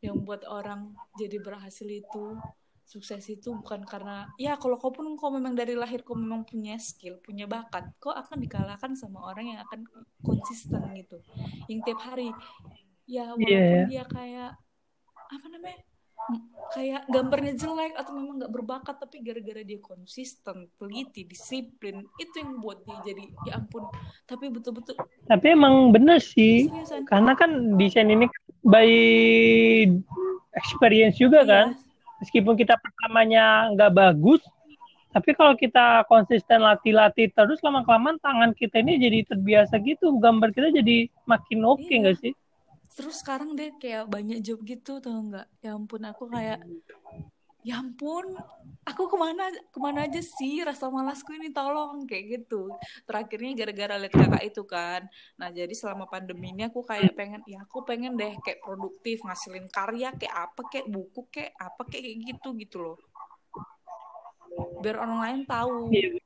yang 0.05 0.21
buat 0.21 0.45
orang 0.45 0.93
jadi 1.17 1.41
berhasil 1.41 1.87
itu 1.89 2.37
sukses 2.85 3.25
itu 3.33 3.49
bukan 3.49 3.81
karena 3.81 4.29
ya 4.37 4.61
kalau 4.61 4.77
kau 4.77 4.93
pun 4.93 5.09
kau 5.17 5.33
memang 5.33 5.57
dari 5.57 5.73
lahir 5.73 6.05
kau 6.05 6.13
memang 6.13 6.45
punya 6.45 6.77
skill 6.77 7.17
punya 7.17 7.49
bakat 7.49 7.89
kau 7.97 8.13
akan 8.13 8.37
dikalahkan 8.37 8.93
sama 8.93 9.25
orang 9.25 9.57
yang 9.57 9.59
akan 9.65 9.89
konsisten 10.21 10.85
gitu 10.93 11.17
yang 11.65 11.81
tiap 11.81 11.97
hari 12.05 12.29
ya 13.09 13.33
walaupun 13.33 13.49
yeah. 13.49 13.89
dia 13.89 14.05
kayak 14.05 14.51
apa 15.25 15.47
namanya 15.49 15.81
kayak 16.73 17.05
gambarnya 17.05 17.53
jelek 17.53 17.93
atau 17.93 18.17
memang 18.17 18.41
nggak 18.41 18.53
berbakat 18.53 18.95
tapi 18.97 19.21
gara-gara 19.21 19.61
dia 19.61 19.77
konsisten 19.77 20.69
teliti 20.77 21.21
disiplin 21.21 22.01
itu 22.17 22.35
yang 22.41 22.57
buat 22.57 22.81
dia 22.81 22.97
jadi 23.05 23.25
ya 23.45 23.61
ampun 23.61 23.85
tapi 24.25 24.49
betul-betul 24.49 24.97
tapi 25.29 25.45
emang 25.53 25.93
bener 25.93 26.17
sih 26.17 26.65
Seriusan. 26.65 27.05
karena 27.05 27.37
kan 27.37 27.77
desain 27.77 28.09
ini 28.09 28.25
by 28.65 28.89
experience 30.57 31.21
juga 31.21 31.45
iya. 31.45 31.49
kan 31.49 31.65
meskipun 32.25 32.57
kita 32.57 32.73
pertamanya 32.81 33.69
nggak 33.77 33.93
bagus 33.93 34.41
tapi 35.15 35.31
kalau 35.31 35.55
kita 35.55 36.03
konsisten 36.11 36.59
latih-latih 36.59 37.31
terus 37.31 37.63
lama-kelamaan 37.63 38.19
tangan 38.19 38.51
kita 38.51 38.83
ini 38.83 38.99
jadi 38.99 39.19
terbiasa 39.29 39.79
gitu 39.79 40.17
gambar 40.19 40.51
kita 40.51 40.75
jadi 40.75 41.07
makin 41.23 41.63
oke 41.63 41.85
okay, 41.85 41.93
iya. 41.93 42.01
nggak 42.03 42.17
sih 42.19 42.33
terus 42.95 43.21
sekarang 43.21 43.53
deh 43.53 43.71
kayak 43.77 44.09
banyak 44.09 44.41
job 44.41 44.59
gitu 44.65 44.97
tau 44.97 45.19
nggak 45.19 45.45
ya 45.61 45.77
ampun 45.77 46.03
aku 46.03 46.27
kayak 46.27 46.59
ya 47.65 47.81
ampun 47.81 48.37
aku 48.85 49.09
ke 49.09 49.17
mana 49.17 49.49
ke 49.73 49.79
mana 49.81 50.05
aja 50.05 50.21
sih? 50.21 50.61
Rasa 50.61 50.87
malasku 50.93 51.33
ini 51.33 51.49
tolong 51.49 52.05
kayak 52.05 52.45
gitu. 52.45 52.69
Terakhirnya 53.09 53.65
gara-gara 53.65 53.95
lihat 53.97 54.13
kakak 54.13 54.43
itu 54.45 54.63
kan. 54.69 55.01
Nah 55.41 55.49
jadi 55.49 55.73
selama 55.73 56.05
pandemi 56.05 56.53
ini 56.53 56.69
aku 56.69 56.85
kayak 56.85 57.17
pengen 57.17 57.41
ya 57.49 57.65
aku 57.65 57.81
pengen 57.81 58.13
deh 58.13 58.37
kayak 58.45 58.61
produktif 58.61 59.25
ngasilin 59.25 59.65
karya 59.73 60.13
kayak 60.13 60.35
apa 60.37 60.61
kayak 60.69 60.87
buku 60.93 61.25
kayak 61.33 61.57
apa 61.57 61.81
kayak 61.89 62.05
gitu 62.21 62.53
gitu 62.53 62.77
loh. 62.85 62.97
Biar 64.85 65.01
orang 65.01 65.19
lain 65.25 65.39
tahu. 65.49 65.89
Iya. 65.91 66.21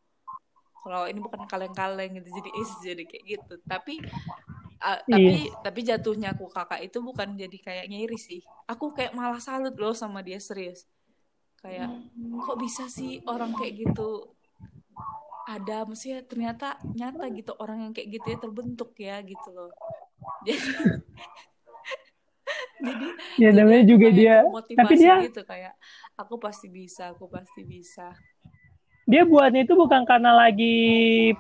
kalau 0.80 1.12
ini 1.12 1.20
bukan 1.20 1.44
kaleng-kaleng 1.44 2.18
gitu 2.18 2.30
jadi 2.40 2.52
is 2.56 2.72
jadi 2.84 3.04
kayak 3.04 3.24
gitu. 3.28 3.54
Tapi 3.68 4.00
uh, 4.80 5.00
tapi 5.06 5.34
iya. 5.48 5.60
tapi 5.60 5.80
jatuhnya 5.84 6.32
aku 6.34 6.48
kakak 6.48 6.82
itu 6.82 7.04
bukan 7.04 7.36
jadi 7.36 7.58
kayak 7.60 7.86
ngiri 7.92 8.16
sih. 8.20 8.42
Aku 8.68 8.96
kayak 8.96 9.12
malah 9.12 9.44
salut 9.44 9.76
loh 9.76 9.92
sama 9.96 10.24
dia 10.24 10.40
serius 10.40 10.88
kayak 11.60 11.90
kok 12.46 12.58
bisa 12.58 12.88
sih 12.88 13.20
orang 13.28 13.56
kayak 13.56 13.86
gitu? 13.86 14.36
Ada 15.50 15.88
maksudnya 15.88 16.22
ternyata 16.24 16.78
nyata 16.84 17.26
gitu 17.34 17.52
orang 17.58 17.90
yang 17.90 17.94
kayak 17.94 18.20
gitu 18.20 18.28
ya 18.32 18.38
terbentuk 18.38 18.92
ya 18.98 19.16
gitu 19.24 19.50
loh. 19.52 19.72
Jadi 20.46 20.62
jadi 22.86 23.08
ya 23.38 23.50
namanya 23.54 23.84
juga 23.86 24.08
dia 24.10 24.36
tapi 24.74 24.94
dia 24.98 25.22
gitu 25.22 25.44
kayak 25.46 25.74
aku 26.18 26.42
pasti 26.42 26.68
bisa 26.72 27.14
aku 27.14 27.30
pasti 27.30 27.62
bisa. 27.64 28.16
Dia 29.10 29.26
buatnya 29.26 29.66
itu 29.66 29.74
bukan 29.74 30.06
karena 30.06 30.38
lagi 30.38 30.78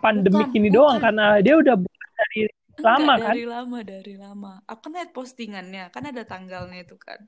pandemi 0.01 0.41
ini 0.57 0.69
doang 0.73 0.97
karena 0.97 1.37
dia 1.37 1.53
udah 1.53 1.75
buat 1.77 2.09
dari 2.17 2.41
lama 2.81 3.13
kan? 3.19 3.33
dari 3.33 3.45
lama 3.45 3.77
dari 3.85 4.13
lama. 4.17 4.53
Aku 4.65 4.89
lihat 4.89 5.13
postingannya 5.13 5.93
kan 5.93 6.03
ada 6.09 6.25
tanggalnya 6.25 6.81
itu 6.81 6.97
kan 6.97 7.21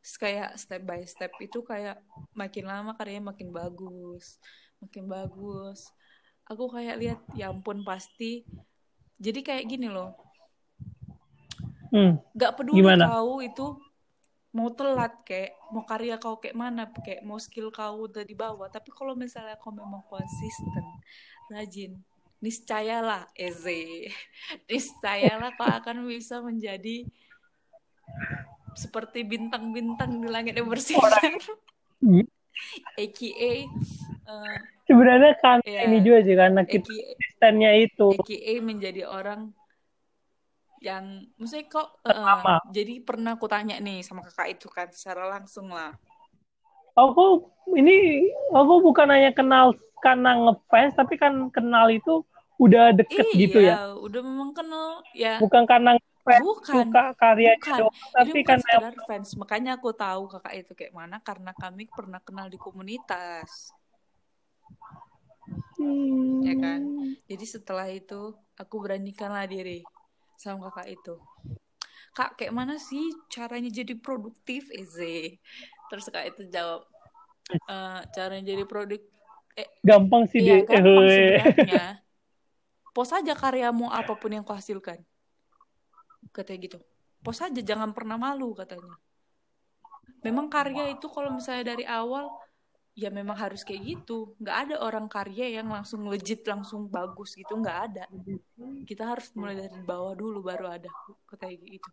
Terus 0.00 0.16
kayak 0.16 0.50
step 0.56 0.82
by 0.84 1.04
step 1.04 1.32
itu 1.44 1.60
kayak 1.60 2.00
makin 2.32 2.64
lama 2.64 2.96
karyanya 2.96 3.32
makin 3.32 3.52
bagus 3.52 4.40
makin 4.80 5.04
bagus. 5.06 5.92
Aku 6.48 6.66
kayak 6.72 6.96
lihat 6.98 7.20
ya 7.36 7.52
ampun 7.52 7.84
pasti. 7.86 8.42
Jadi 9.20 9.44
kayak 9.44 9.68
gini 9.68 9.86
loh. 9.92 10.16
Hmm. 11.92 12.18
Gak 12.34 12.56
peduli 12.58 12.80
Gimana? 12.80 13.06
kau 13.06 13.44
itu 13.44 13.76
mau 14.50 14.66
telat 14.74 15.14
kayak 15.22 15.54
mau 15.70 15.86
karya 15.86 16.18
kau 16.18 16.42
kayak 16.42 16.58
mana 16.58 16.90
kayak 16.90 17.22
mau 17.22 17.38
skill 17.38 17.70
kau 17.70 18.08
udah 18.08 18.24
di 18.24 18.34
bawah. 18.34 18.66
Tapi 18.72 18.90
kalau 18.90 19.14
misalnya 19.14 19.60
kau 19.60 19.70
memang 19.70 20.02
konsisten 20.08 20.84
rajin 21.52 22.00
niscayalah 22.40 23.28
Eze. 23.36 24.08
Niscayalah 24.70 25.54
kau 25.60 25.68
akan 25.68 26.08
bisa 26.08 26.40
menjadi 26.40 27.04
seperti 28.74 29.22
bintang-bintang 29.22 30.20
di 30.20 30.28
langit 30.28 30.54
yang 30.54 30.68
bersinar 30.68 31.10
Iya. 32.00 32.24
AKA 32.96 33.52
eh, 34.26 34.58
sebenarnya 34.84 35.32
kan 35.38 35.58
Iya. 35.62 35.86
ini 35.88 35.98
juga 36.00 36.18
sih 36.24 36.34
karena 36.34 36.62
kita 36.64 36.86
AKA 36.86 37.04
konsistennya 37.06 37.70
itu 37.76 38.08
AKA 38.16 38.54
menjadi 38.60 39.02
orang 39.04 39.52
yang 40.80 41.28
maksudnya 41.36 41.68
kok 41.68 41.88
eh, 42.02 42.08
Pertama. 42.08 42.56
jadi 42.72 42.94
pernah 43.04 43.36
aku 43.36 43.46
tanya 43.46 43.76
nih 43.78 44.00
sama 44.00 44.24
kakak 44.24 44.56
itu 44.56 44.66
kan 44.72 44.88
secara 44.88 45.28
langsung 45.28 45.68
lah 45.68 45.92
aku 46.96 47.44
ini 47.76 48.28
aku 48.50 48.80
bukan 48.80 49.08
hanya 49.08 49.30
kenal 49.30 49.76
karena 50.00 50.32
ngefans 50.40 50.96
tapi 50.96 51.20
kan 51.20 51.52
kenal 51.52 51.84
itu 51.92 52.24
udah 52.56 52.92
deket 52.92 53.24
iya 53.36 53.40
gitu 53.40 53.58
ya 53.60 53.92
udah 53.96 54.20
memang 54.20 54.50
kenal 54.52 55.00
ya 55.12 55.36
bukan 55.40 55.64
karena 55.64 55.96
ngefans 56.24 56.44
bukan 56.44 56.86
suka 56.86 57.02
karyanya 57.20 57.56
bukan 57.60 57.78
doang 57.80 57.96
tapi 58.16 58.30
bukan 58.38 58.58
karena 58.58 58.62
sekedar 58.64 58.94
fans 59.08 59.30
makanya 59.40 59.70
aku 59.78 59.90
tahu 59.96 60.22
kakak 60.32 60.54
itu 60.60 60.72
kayak 60.78 60.94
mana 61.00 61.16
karena 61.28 61.52
kami 61.56 61.84
pernah 61.96 62.20
kenal 62.22 62.46
di 62.52 62.58
komunitas 62.60 63.50
Hmm, 65.80 66.44
Ya 66.44 66.54
kan? 66.56 66.80
Jadi 67.24 67.44
setelah 67.48 67.88
itu 67.88 68.36
aku 68.56 68.76
beranikanlah 68.84 69.48
diri 69.48 69.88
sama 70.36 70.68
kakak 70.68 70.88
itu. 70.92 71.14
Kak, 72.16 72.36
kayak 72.36 72.52
mana 72.52 72.74
sih 72.76 73.14
caranya 73.30 73.70
jadi 73.70 73.94
produktif, 73.96 74.68
Eze? 74.74 75.38
Terus 75.88 76.04
kak 76.10 76.26
itu 76.36 76.42
jawab, 76.50 76.82
"Eh, 77.48 78.00
caranya 78.14 78.44
jadi 78.52 78.64
produk, 78.66 79.00
eh, 79.56 79.68
gampang 79.88 80.24
sih 80.30 80.40
iya 80.40 80.60
deh 80.60 80.60
gampang 80.68 81.06
Eh, 81.08 81.14
sebenarnya. 81.16 81.82
Post 82.94 83.12
aja 83.18 83.34
karyamu 83.38 83.86
apa 83.90 84.12
pun 84.18 84.30
yang 84.34 84.44
kau 84.46 84.54
hasilkan. 84.58 84.98
Katanya 86.30 86.58
gitu. 86.66 86.78
Post 87.20 87.44
aja, 87.44 87.60
jangan 87.60 87.92
pernah 87.92 88.16
malu 88.16 88.56
katanya. 88.56 88.96
Memang 90.24 90.48
karya 90.52 90.92
itu 90.92 91.08
kalau 91.08 91.32
misalnya 91.32 91.76
dari 91.76 91.84
awal, 91.84 92.28
ya 92.96 93.08
memang 93.08 93.36
harus 93.36 93.64
kayak 93.64 93.82
gitu. 93.84 94.36
Nggak 94.40 94.56
ada 94.68 94.74
orang 94.84 95.06
karya 95.08 95.60
yang 95.60 95.68
langsung 95.72 96.04
legit, 96.08 96.44
langsung 96.44 96.88
bagus 96.88 97.36
gitu. 97.36 97.56
Nggak 97.56 97.78
ada. 97.92 98.04
Kita 98.84 99.16
harus 99.16 99.32
mulai 99.36 99.56
dari 99.56 99.80
bawah 99.80 100.12
dulu 100.12 100.44
baru 100.44 100.72
ada. 100.76 100.90
Katanya 101.28 101.56
gitu. 101.60 101.90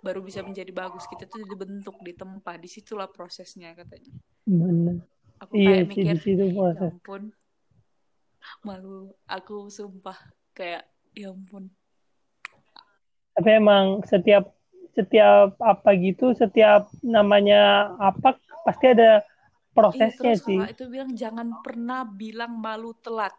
Baru 0.00 0.24
bisa 0.24 0.42
menjadi 0.42 0.70
bagus. 0.74 1.06
Kita 1.06 1.26
tuh 1.30 1.46
dibentuk, 1.46 1.98
ditempa. 2.02 2.58
Di 2.58 2.66
situlah 2.66 3.10
prosesnya 3.10 3.74
katanya. 3.74 4.14
bener 4.48 5.06
Aku 5.40 5.56
iya 5.56 5.80
kayak 5.80 5.88
mikir, 5.88 6.14
di 6.16 6.20
situ 6.20 6.44
ya 6.52 6.76
ampun. 6.76 7.22
Malu. 8.66 9.14
Aku 9.24 9.72
sumpah. 9.72 10.18
Kayak, 10.52 10.84
ya 11.16 11.32
ampun. 11.32 11.72
Tapi 13.40 13.50
emang 13.56 14.04
setiap 14.04 14.44
setiap 14.92 15.56
apa 15.72 15.90
gitu 15.96 16.36
setiap 16.36 16.92
namanya 17.16 17.88
apa 17.96 18.36
pasti 18.68 18.84
ada 18.92 19.24
Iya, 19.96 20.08
prosesnya 20.12 20.14
terus 20.18 20.38
sih 20.46 20.60
kakak 20.60 20.68
itu 20.74 20.84
bilang 20.94 21.10
jangan 21.22 21.48
pernah 21.64 22.00
bilang 22.20 22.52
malu 22.66 22.90
telat. 23.04 23.34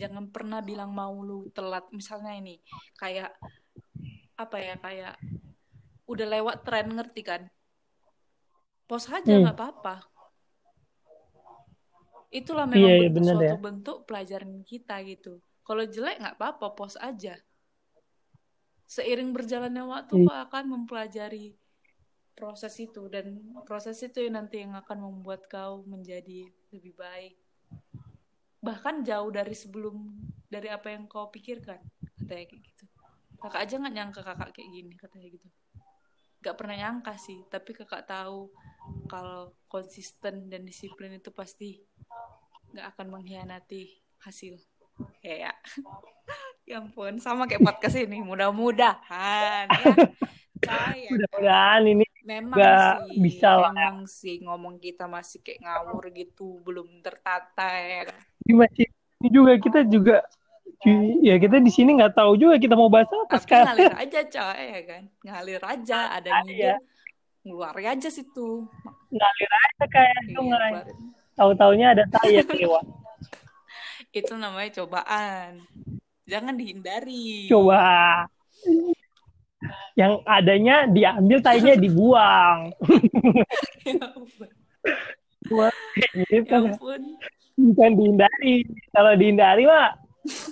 Jangan 0.00 0.24
pernah 0.34 0.60
bilang 0.70 0.90
malu 1.00 1.38
telat. 1.56 1.84
Misalnya 1.98 2.32
ini 2.40 2.54
kayak 3.00 3.30
apa 4.42 4.56
ya 4.66 4.74
kayak 4.84 5.14
udah 6.12 6.26
lewat 6.34 6.56
tren 6.66 6.86
ngerti 6.96 7.22
kan? 7.30 7.42
Post 8.88 9.06
aja 9.18 9.34
Hmm. 9.34 9.42
nggak 9.42 9.56
apa-apa. 9.58 9.94
Itulah 12.38 12.66
Iya, 12.74 12.74
memang 12.74 12.92
iya, 12.98 13.08
bentuk 13.08 13.14
bener 13.16 13.36
suatu 13.36 13.54
ya. 13.54 13.54
bentuk 13.66 13.96
pelajaran 14.08 14.52
kita 14.70 14.96
gitu. 15.10 15.32
Kalau 15.66 15.84
jelek 15.94 16.16
nggak 16.20 16.36
apa-apa, 16.40 16.66
post 16.78 16.96
aja. 17.08 17.34
Seiring 18.92 19.32
berjalannya 19.32 19.88
waktu 19.88 20.20
Iya. 20.20 20.26
kau 20.28 20.36
akan 20.36 20.64
mempelajari 20.68 21.56
proses 22.36 22.76
itu. 22.76 23.08
Dan 23.08 23.40
proses 23.64 23.96
itu 24.04 24.20
yang 24.20 24.36
nanti 24.36 24.60
yang 24.60 24.76
akan 24.76 25.00
membuat 25.00 25.48
kau 25.48 25.80
menjadi 25.88 26.52
lebih 26.68 26.92
baik. 27.00 27.40
Bahkan 28.60 29.00
jauh 29.08 29.32
dari 29.32 29.56
sebelum 29.56 29.96
dari 30.52 30.68
apa 30.68 30.92
yang 30.92 31.08
kau 31.08 31.32
pikirkan 31.32 31.80
katanya 32.20 32.44
kayak 32.52 32.62
gitu. 32.68 32.84
Kakak 33.40 33.60
aja 33.64 33.74
nggak 33.80 33.94
nyangka 33.96 34.20
kakak 34.20 34.50
kayak 34.52 34.70
gini 34.70 34.94
katanya 35.00 35.28
gitu. 35.32 35.48
Nggak 36.44 36.56
pernah 36.60 36.76
nyangka 36.76 37.14
sih 37.16 37.40
tapi 37.48 37.70
kakak 37.72 38.04
tahu 38.04 38.52
kalau 39.08 39.56
konsisten 39.72 40.52
dan 40.52 40.68
disiplin 40.68 41.16
itu 41.16 41.32
pasti 41.32 41.80
nggak 42.76 42.86
akan 42.92 43.06
mengkhianati 43.08 44.04
hasil. 44.20 44.60
Ya 45.24 45.56
ya 46.62 46.78
ampun 46.78 47.18
sama 47.18 47.44
kayak 47.44 47.62
podcast 47.62 47.98
ini 47.98 48.22
mudah-mudahan 48.22 49.66
ya 50.94 51.08
mudah-mudahan 51.10 51.82
ini 51.90 52.04
Memang 52.22 52.54
sih, 52.54 53.18
bisa 53.18 53.50
lah. 53.58 53.74
memang 53.74 54.06
sih 54.06 54.38
ngomong 54.46 54.78
kita 54.78 55.10
masih 55.10 55.42
kayak 55.42 55.58
ngawur 55.58 56.06
gitu, 56.14 56.62
belum 56.62 57.02
tertata 57.02 57.66
ya 57.82 58.06
ini 58.46 58.54
masih 58.54 58.86
ini 59.18 59.28
juga 59.34 59.52
kita 59.58 59.82
juga 59.90 60.22
ya 61.18 61.34
kita 61.42 61.58
di 61.58 61.66
sini 61.66 61.98
nggak 61.98 62.14
tahu 62.14 62.38
juga 62.38 62.62
kita 62.62 62.78
mau 62.78 62.86
bahas 62.86 63.10
apa 63.10 63.26
Tapi 63.26 63.42
sekarang 63.42 63.66
ngalir 63.74 63.94
aja 64.06 64.20
coy 64.22 64.62
ya 64.70 64.80
kan, 64.86 65.02
ngalir 65.26 65.62
aja, 65.66 65.98
ada 66.14 66.30
ya. 66.46 66.74
ngeluarin 67.42 67.98
aja 67.98 68.06
situ. 68.06 68.70
ngalir 69.10 69.50
aja 69.50 69.84
kayak 69.90 70.14
Iya, 70.22 70.30
sungai 70.38 70.70
tahu-taunya 71.34 71.86
ada 71.90 72.02
yang 72.30 72.46
lewat 72.46 72.86
Itu 74.22 74.38
namanya 74.38 74.70
cobaan. 74.78 75.58
Jangan 76.26 76.54
dihindari. 76.54 77.50
coba 77.50 77.82
yang 79.94 80.18
adanya 80.26 80.88
diambil 80.88 81.38
tainya 81.44 81.74
dibuang 81.78 82.72
ya 86.32 86.40
ampun. 86.48 87.02
Bukan 87.52 87.90
dihindari 87.94 88.64
kalau 88.90 89.12
dihindari 89.14 89.68
mah 89.68 89.94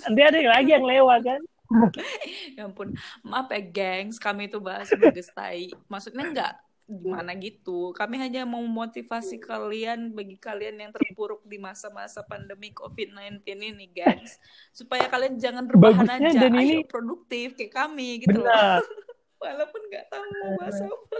nanti 0.05 0.21
ada 0.21 0.37
lagi 0.39 0.69
yang 0.75 0.85
lewat 0.85 1.19
kan 1.25 1.41
Ya 2.59 2.67
ampun. 2.67 2.91
Maaf 3.23 3.47
ya, 3.47 3.63
gengs. 3.63 4.19
Kami 4.19 4.51
itu 4.51 4.59
bahas 4.59 4.91
bagus 4.91 5.31
tai. 5.31 5.71
Maksudnya 5.87 6.27
enggak 6.27 6.53
gimana 6.93 7.31
gitu. 7.33 7.91
Kami 7.91 8.17
hanya 8.17 8.43
mau 8.43 8.59
memotivasi 8.59 9.37
kalian 9.37 10.11
bagi 10.11 10.35
kalian 10.35 10.75
yang 10.77 10.91
terpuruk 10.91 11.39
di 11.43 11.55
masa-masa 11.55 12.19
pandemi 12.21 12.71
COVID-19 12.71 13.39
ini, 13.47 13.87
gengs. 13.87 14.35
Supaya 14.77 15.07
kalian 15.07 15.35
jangan 15.35 15.63
rebahan 15.65 16.03
Bagusnya 16.03 16.29
aja. 16.29 16.41
dan 16.43 16.53
Ayo 16.53 16.81
ini- 16.81 16.85
produktif 16.85 17.55
kayak 17.55 17.71
kami 17.71 18.21
gitu 18.21 18.39
benar 18.39 18.83
Walaupun 19.41 19.81
nggak 19.87 20.05
tahu 20.07 20.21
mau 20.21 20.51
bahas 20.55 20.77
apa. 20.77 21.17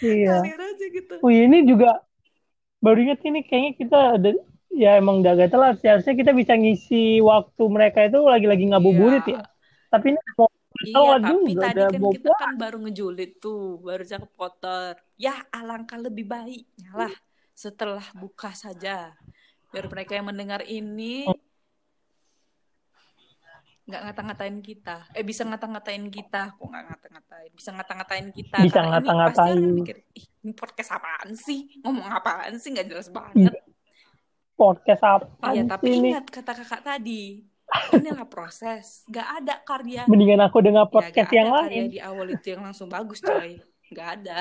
iya 0.00 0.36
Ngalir 0.36 0.60
aja 0.60 0.86
gitu. 0.90 1.14
oh 1.16 1.30
ini 1.30 1.58
juga 1.64 1.90
baru 2.78 2.98
ingat 3.04 3.20
ini 3.22 3.40
kayaknya 3.40 3.72
kita 3.76 3.98
ada 4.16 4.30
ya 4.68 4.96
emang 4.96 5.20
udah 5.20 5.32
agak 5.32 5.48
telat 5.48 5.76
seharusnya 5.76 6.12
kita 6.12 6.32
bisa 6.32 6.52
ngisi 6.54 7.20
waktu 7.20 7.62
mereka 7.68 8.04
itu 8.04 8.20
lagi-lagi 8.20 8.64
ngabuburit 8.68 9.24
Iya. 9.24 9.36
ya 9.36 9.42
tapi 9.88 10.12
ini 10.12 10.20
Iya, 10.80 10.96
telat 10.96 11.20
tapi 11.20 11.52
juga 11.52 11.62
tadi 11.68 11.80
kan 11.80 12.00
mau 12.00 12.12
kita 12.16 12.30
kan 12.40 12.54
baru 12.56 12.76
ngejulit 12.80 13.30
tuh, 13.36 13.76
baru 13.84 14.02
cakep 14.04 14.32
kotor. 14.32 14.92
Ya, 15.20 15.34
alangkah 15.52 16.00
lebih 16.00 16.24
baiknya 16.24 16.90
lah 16.96 17.14
setelah 17.52 18.04
buka 18.16 18.56
saja. 18.56 19.12
Biar 19.68 19.86
mereka 19.92 20.16
yang 20.16 20.32
mendengar 20.32 20.64
ini 20.64 21.28
nggak 23.90 24.02
ngata-ngatain 24.06 24.58
kita. 24.62 24.96
Eh, 25.12 25.26
bisa 25.26 25.42
ngata-ngatain 25.42 26.06
kita. 26.08 26.54
Kok 26.54 26.68
nggak 26.70 26.84
ngata-ngatain? 26.94 27.50
Bisa 27.50 27.70
ngata-ngatain 27.74 28.28
kita. 28.30 28.56
Bisa 28.62 28.78
ini 28.80 28.88
ngata-ngatain. 28.94 29.58
orang 29.58 29.74
mikir, 29.82 29.96
ih, 30.14 30.26
ini 30.46 30.52
podcast 30.54 30.90
apaan 30.94 31.30
sih? 31.34 31.60
Ngomong 31.82 32.06
apaan 32.06 32.54
sih? 32.56 32.70
Nggak 32.70 32.88
jelas 32.88 33.08
banget. 33.10 33.52
podcast 34.60 35.00
apa 35.00 35.56
Iya, 35.56 35.64
tapi 35.64 35.88
ini 35.88 36.12
ingat 36.12 36.28
kata 36.28 36.52
kakak 36.52 36.82
tadi. 36.84 37.49
Inilah 37.94 38.26
proses. 38.26 39.02
Nggak 39.06 39.28
ada 39.42 39.54
karya. 39.62 40.02
Mendingan 40.06 40.40
aku 40.42 40.58
dengar 40.62 40.86
Ya, 40.86 40.92
podcast 40.92 41.28
gak 41.30 41.36
yang 41.36 41.50
lain. 41.50 41.66
karya 41.68 41.84
di 41.90 42.00
awal 42.02 42.26
itu 42.30 42.46
yang 42.54 42.62
langsung 42.66 42.88
bagus 42.90 43.18
coy. 43.22 43.58
Nggak 43.90 44.08
ada. 44.20 44.38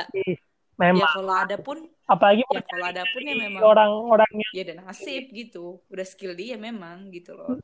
Memang 0.80 1.04
ya 1.04 1.08
kalau 1.12 1.36
ada 1.36 1.58
pun 1.60 1.78
apalagi 2.08 2.42
ya 2.48 2.62
kalau 2.64 2.86
ada 2.88 3.04
pun 3.04 3.22
ya 3.22 3.36
memang 3.36 3.62
orang-orangnya 3.62 4.48
ya 4.56 4.64
dan 4.64 4.78
nasib 4.88 5.28
gitu. 5.34 5.84
Udah 5.92 6.06
skill 6.08 6.34
dia 6.34 6.56
memang 6.56 7.12
gitu 7.12 7.36
loh. 7.36 7.60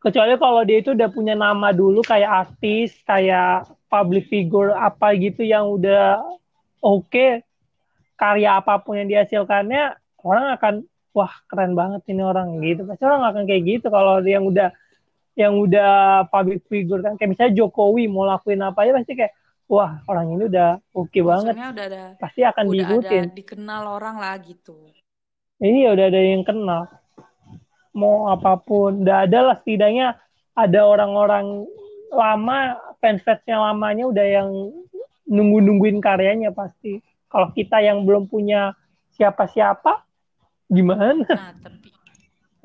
Kecuali 0.00 0.38
kalau 0.38 0.62
dia 0.62 0.78
itu 0.80 0.94
udah 0.94 1.08
punya 1.10 1.34
nama 1.34 1.74
dulu 1.74 1.98
kayak 2.04 2.30
artis 2.46 2.94
kayak 3.02 3.66
public 3.90 4.30
figure 4.30 4.70
apa 4.72 5.12
gitu 5.18 5.42
yang 5.42 5.66
udah 5.66 6.22
oke 6.78 7.42
karya 8.14 8.50
apa 8.56 8.78
pun 8.80 9.02
yang 9.02 9.08
dihasilkannya 9.10 9.98
orang 10.22 10.46
akan 10.54 10.74
wah 11.16 11.32
keren 11.48 11.72
banget 11.72 12.04
ini 12.12 12.20
orang 12.20 12.60
gitu. 12.60 12.84
Pasti 12.84 13.02
orang 13.08 13.24
akan 13.24 13.48
kayak 13.48 13.62
gitu 13.64 13.86
kalau 13.88 14.20
yang 14.20 14.44
udah 14.44 14.68
yang 15.32 15.56
udah 15.56 16.28
public 16.28 16.60
figure 16.68 17.00
kan. 17.00 17.16
Kayak 17.16 17.30
misalnya 17.32 17.54
Jokowi 17.56 18.04
mau 18.12 18.28
lakuin 18.28 18.60
apa 18.60 18.84
aja 18.84 18.92
pasti 19.00 19.16
kayak 19.16 19.32
wah 19.64 20.04
orang 20.04 20.36
ini 20.36 20.44
udah 20.52 20.76
oke 20.92 21.18
banget. 21.24 21.56
maksudnya 21.56 21.70
udah 21.72 21.84
ada 21.88 22.02
pasti 22.20 22.40
akan 22.44 22.64
udah 22.68 22.72
diikutin. 22.76 23.24
ada 23.24 23.32
dikenal 23.32 23.82
orang 23.88 24.16
lah 24.20 24.36
gitu. 24.44 24.76
Ini 25.56 25.88
ya 25.88 25.90
udah 25.96 26.06
ada 26.12 26.20
yang 26.20 26.44
kenal. 26.44 26.82
Mau 27.96 28.28
apa 28.28 28.60
pun 28.60 29.08
udah 29.08 29.24
ada 29.24 29.38
lah 29.40 29.56
setidaknya 29.64 30.20
ada 30.52 30.80
orang-orang 30.84 31.64
lama 32.12 32.76
fans-fansnya 33.00 33.56
lamanya 33.56 34.04
udah 34.08 34.26
yang 34.28 34.48
nunggu-nungguin 35.26 35.98
karyanya 35.98 36.52
pasti. 36.54 37.02
Kalau 37.26 37.50
kita 37.52 37.82
yang 37.82 38.06
belum 38.06 38.30
punya 38.30 38.72
siapa-siapa, 39.18 40.05
gimana? 40.68 41.14
Nah, 41.22 41.52
tapi 41.58 41.96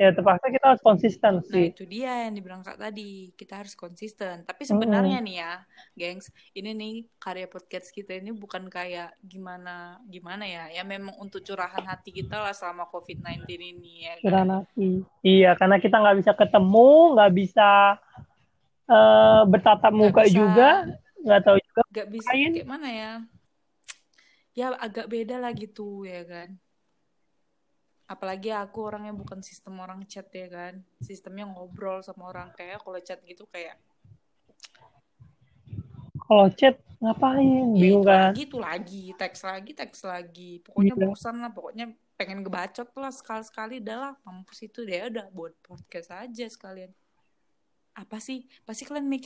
Ya 0.02 0.10
terpaksa 0.10 0.50
kita 0.50 0.66
harus 0.74 0.82
konsisten 0.82 1.34
Nah, 1.38 1.46
sih. 1.46 1.70
itu 1.70 1.86
dia 1.86 2.26
yang 2.26 2.34
dibilang 2.34 2.66
Kak 2.66 2.82
tadi. 2.82 3.30
Kita 3.38 3.62
harus 3.62 3.78
konsisten. 3.78 4.42
Tapi 4.50 4.66
sebenarnya 4.66 5.22
nih 5.22 5.36
ya, 5.46 5.62
gengs, 5.94 6.34
ini 6.58 6.74
nih 6.74 6.96
karya 7.22 7.46
podcast 7.46 7.94
kita 7.94 8.18
ini 8.18 8.34
bukan 8.34 8.66
kayak 8.66 9.14
gimana 9.22 10.02
gimana 10.10 10.50
ya. 10.50 10.74
Ya 10.74 10.82
memang 10.82 11.14
untuk 11.22 11.46
curahan 11.46 11.86
hati 11.86 12.10
kita 12.18 12.34
lah 12.34 12.50
selama 12.50 12.90
COVID-19 12.90 13.46
ini 13.62 14.10
ya 14.10 14.14
kan. 14.18 14.24
Curahan 14.26 14.50
hati. 14.58 14.90
Iya, 15.22 15.52
karena 15.54 15.78
kita 15.78 15.96
nggak 16.02 16.18
bisa 16.26 16.32
ketemu, 16.34 16.90
nggak 17.14 17.32
bisa 17.38 17.70
eh, 18.90 19.42
bertatap 19.46 19.94
muka 19.94 20.26
bisa. 20.26 20.34
juga, 20.34 20.70
nggak 21.22 21.42
tahu 21.46 21.58
juga. 21.62 21.82
Gak 21.94 22.08
bisa 22.10 22.30
kayak 22.34 22.66
mana 22.66 22.90
ya. 22.90 23.12
Ya 24.58 24.74
agak 24.82 25.14
beda 25.14 25.38
lah 25.38 25.54
gitu 25.54 26.10
ya 26.10 26.26
kan. 26.26 26.58
Apalagi 28.12 28.52
aku 28.52 28.84
orangnya 28.84 29.16
bukan 29.16 29.40
sistem 29.40 29.80
orang 29.80 30.04
chat 30.04 30.28
ya 30.36 30.52
kan. 30.52 30.84
Sistemnya 31.00 31.48
ngobrol 31.48 32.04
sama 32.04 32.28
orang 32.28 32.52
kayak 32.52 32.84
kalau 32.84 33.00
chat 33.00 33.24
gitu 33.24 33.48
kayak 33.48 33.80
Kalau 36.22 36.48
chat 36.52 36.76
ngapain? 37.00 37.76
ya 37.76 37.82
Bingung 37.82 38.06
kan? 38.06 38.32
lagi 38.32 38.42
itu 38.46 38.58
lagi 38.58 39.04
teks 39.18 39.42
lagi 39.44 39.72
teks 39.74 40.00
lagi 40.06 40.52
pokoknya 40.62 40.94
Iya. 40.96 41.04
bosan 41.04 41.36
lah 41.42 41.52
pokoknya 41.52 41.86
pengen 42.16 42.46
ngebacot 42.46 42.88
lah 42.96 43.12
sekali 43.12 43.44
sekali 43.44 43.76
dah 43.82 43.98
lah 43.98 44.14
mampus 44.22 44.62
itu 44.62 44.86
deh 44.86 45.10
udah 45.10 45.28
buat 45.34 45.58
podcast 45.60 46.14
aja 46.14 46.46
sekalian 46.46 46.94
apa 47.92 48.24
sih 48.24 48.48
pasti 48.64 48.88
kalian 48.88 49.04
mikir 49.04 49.20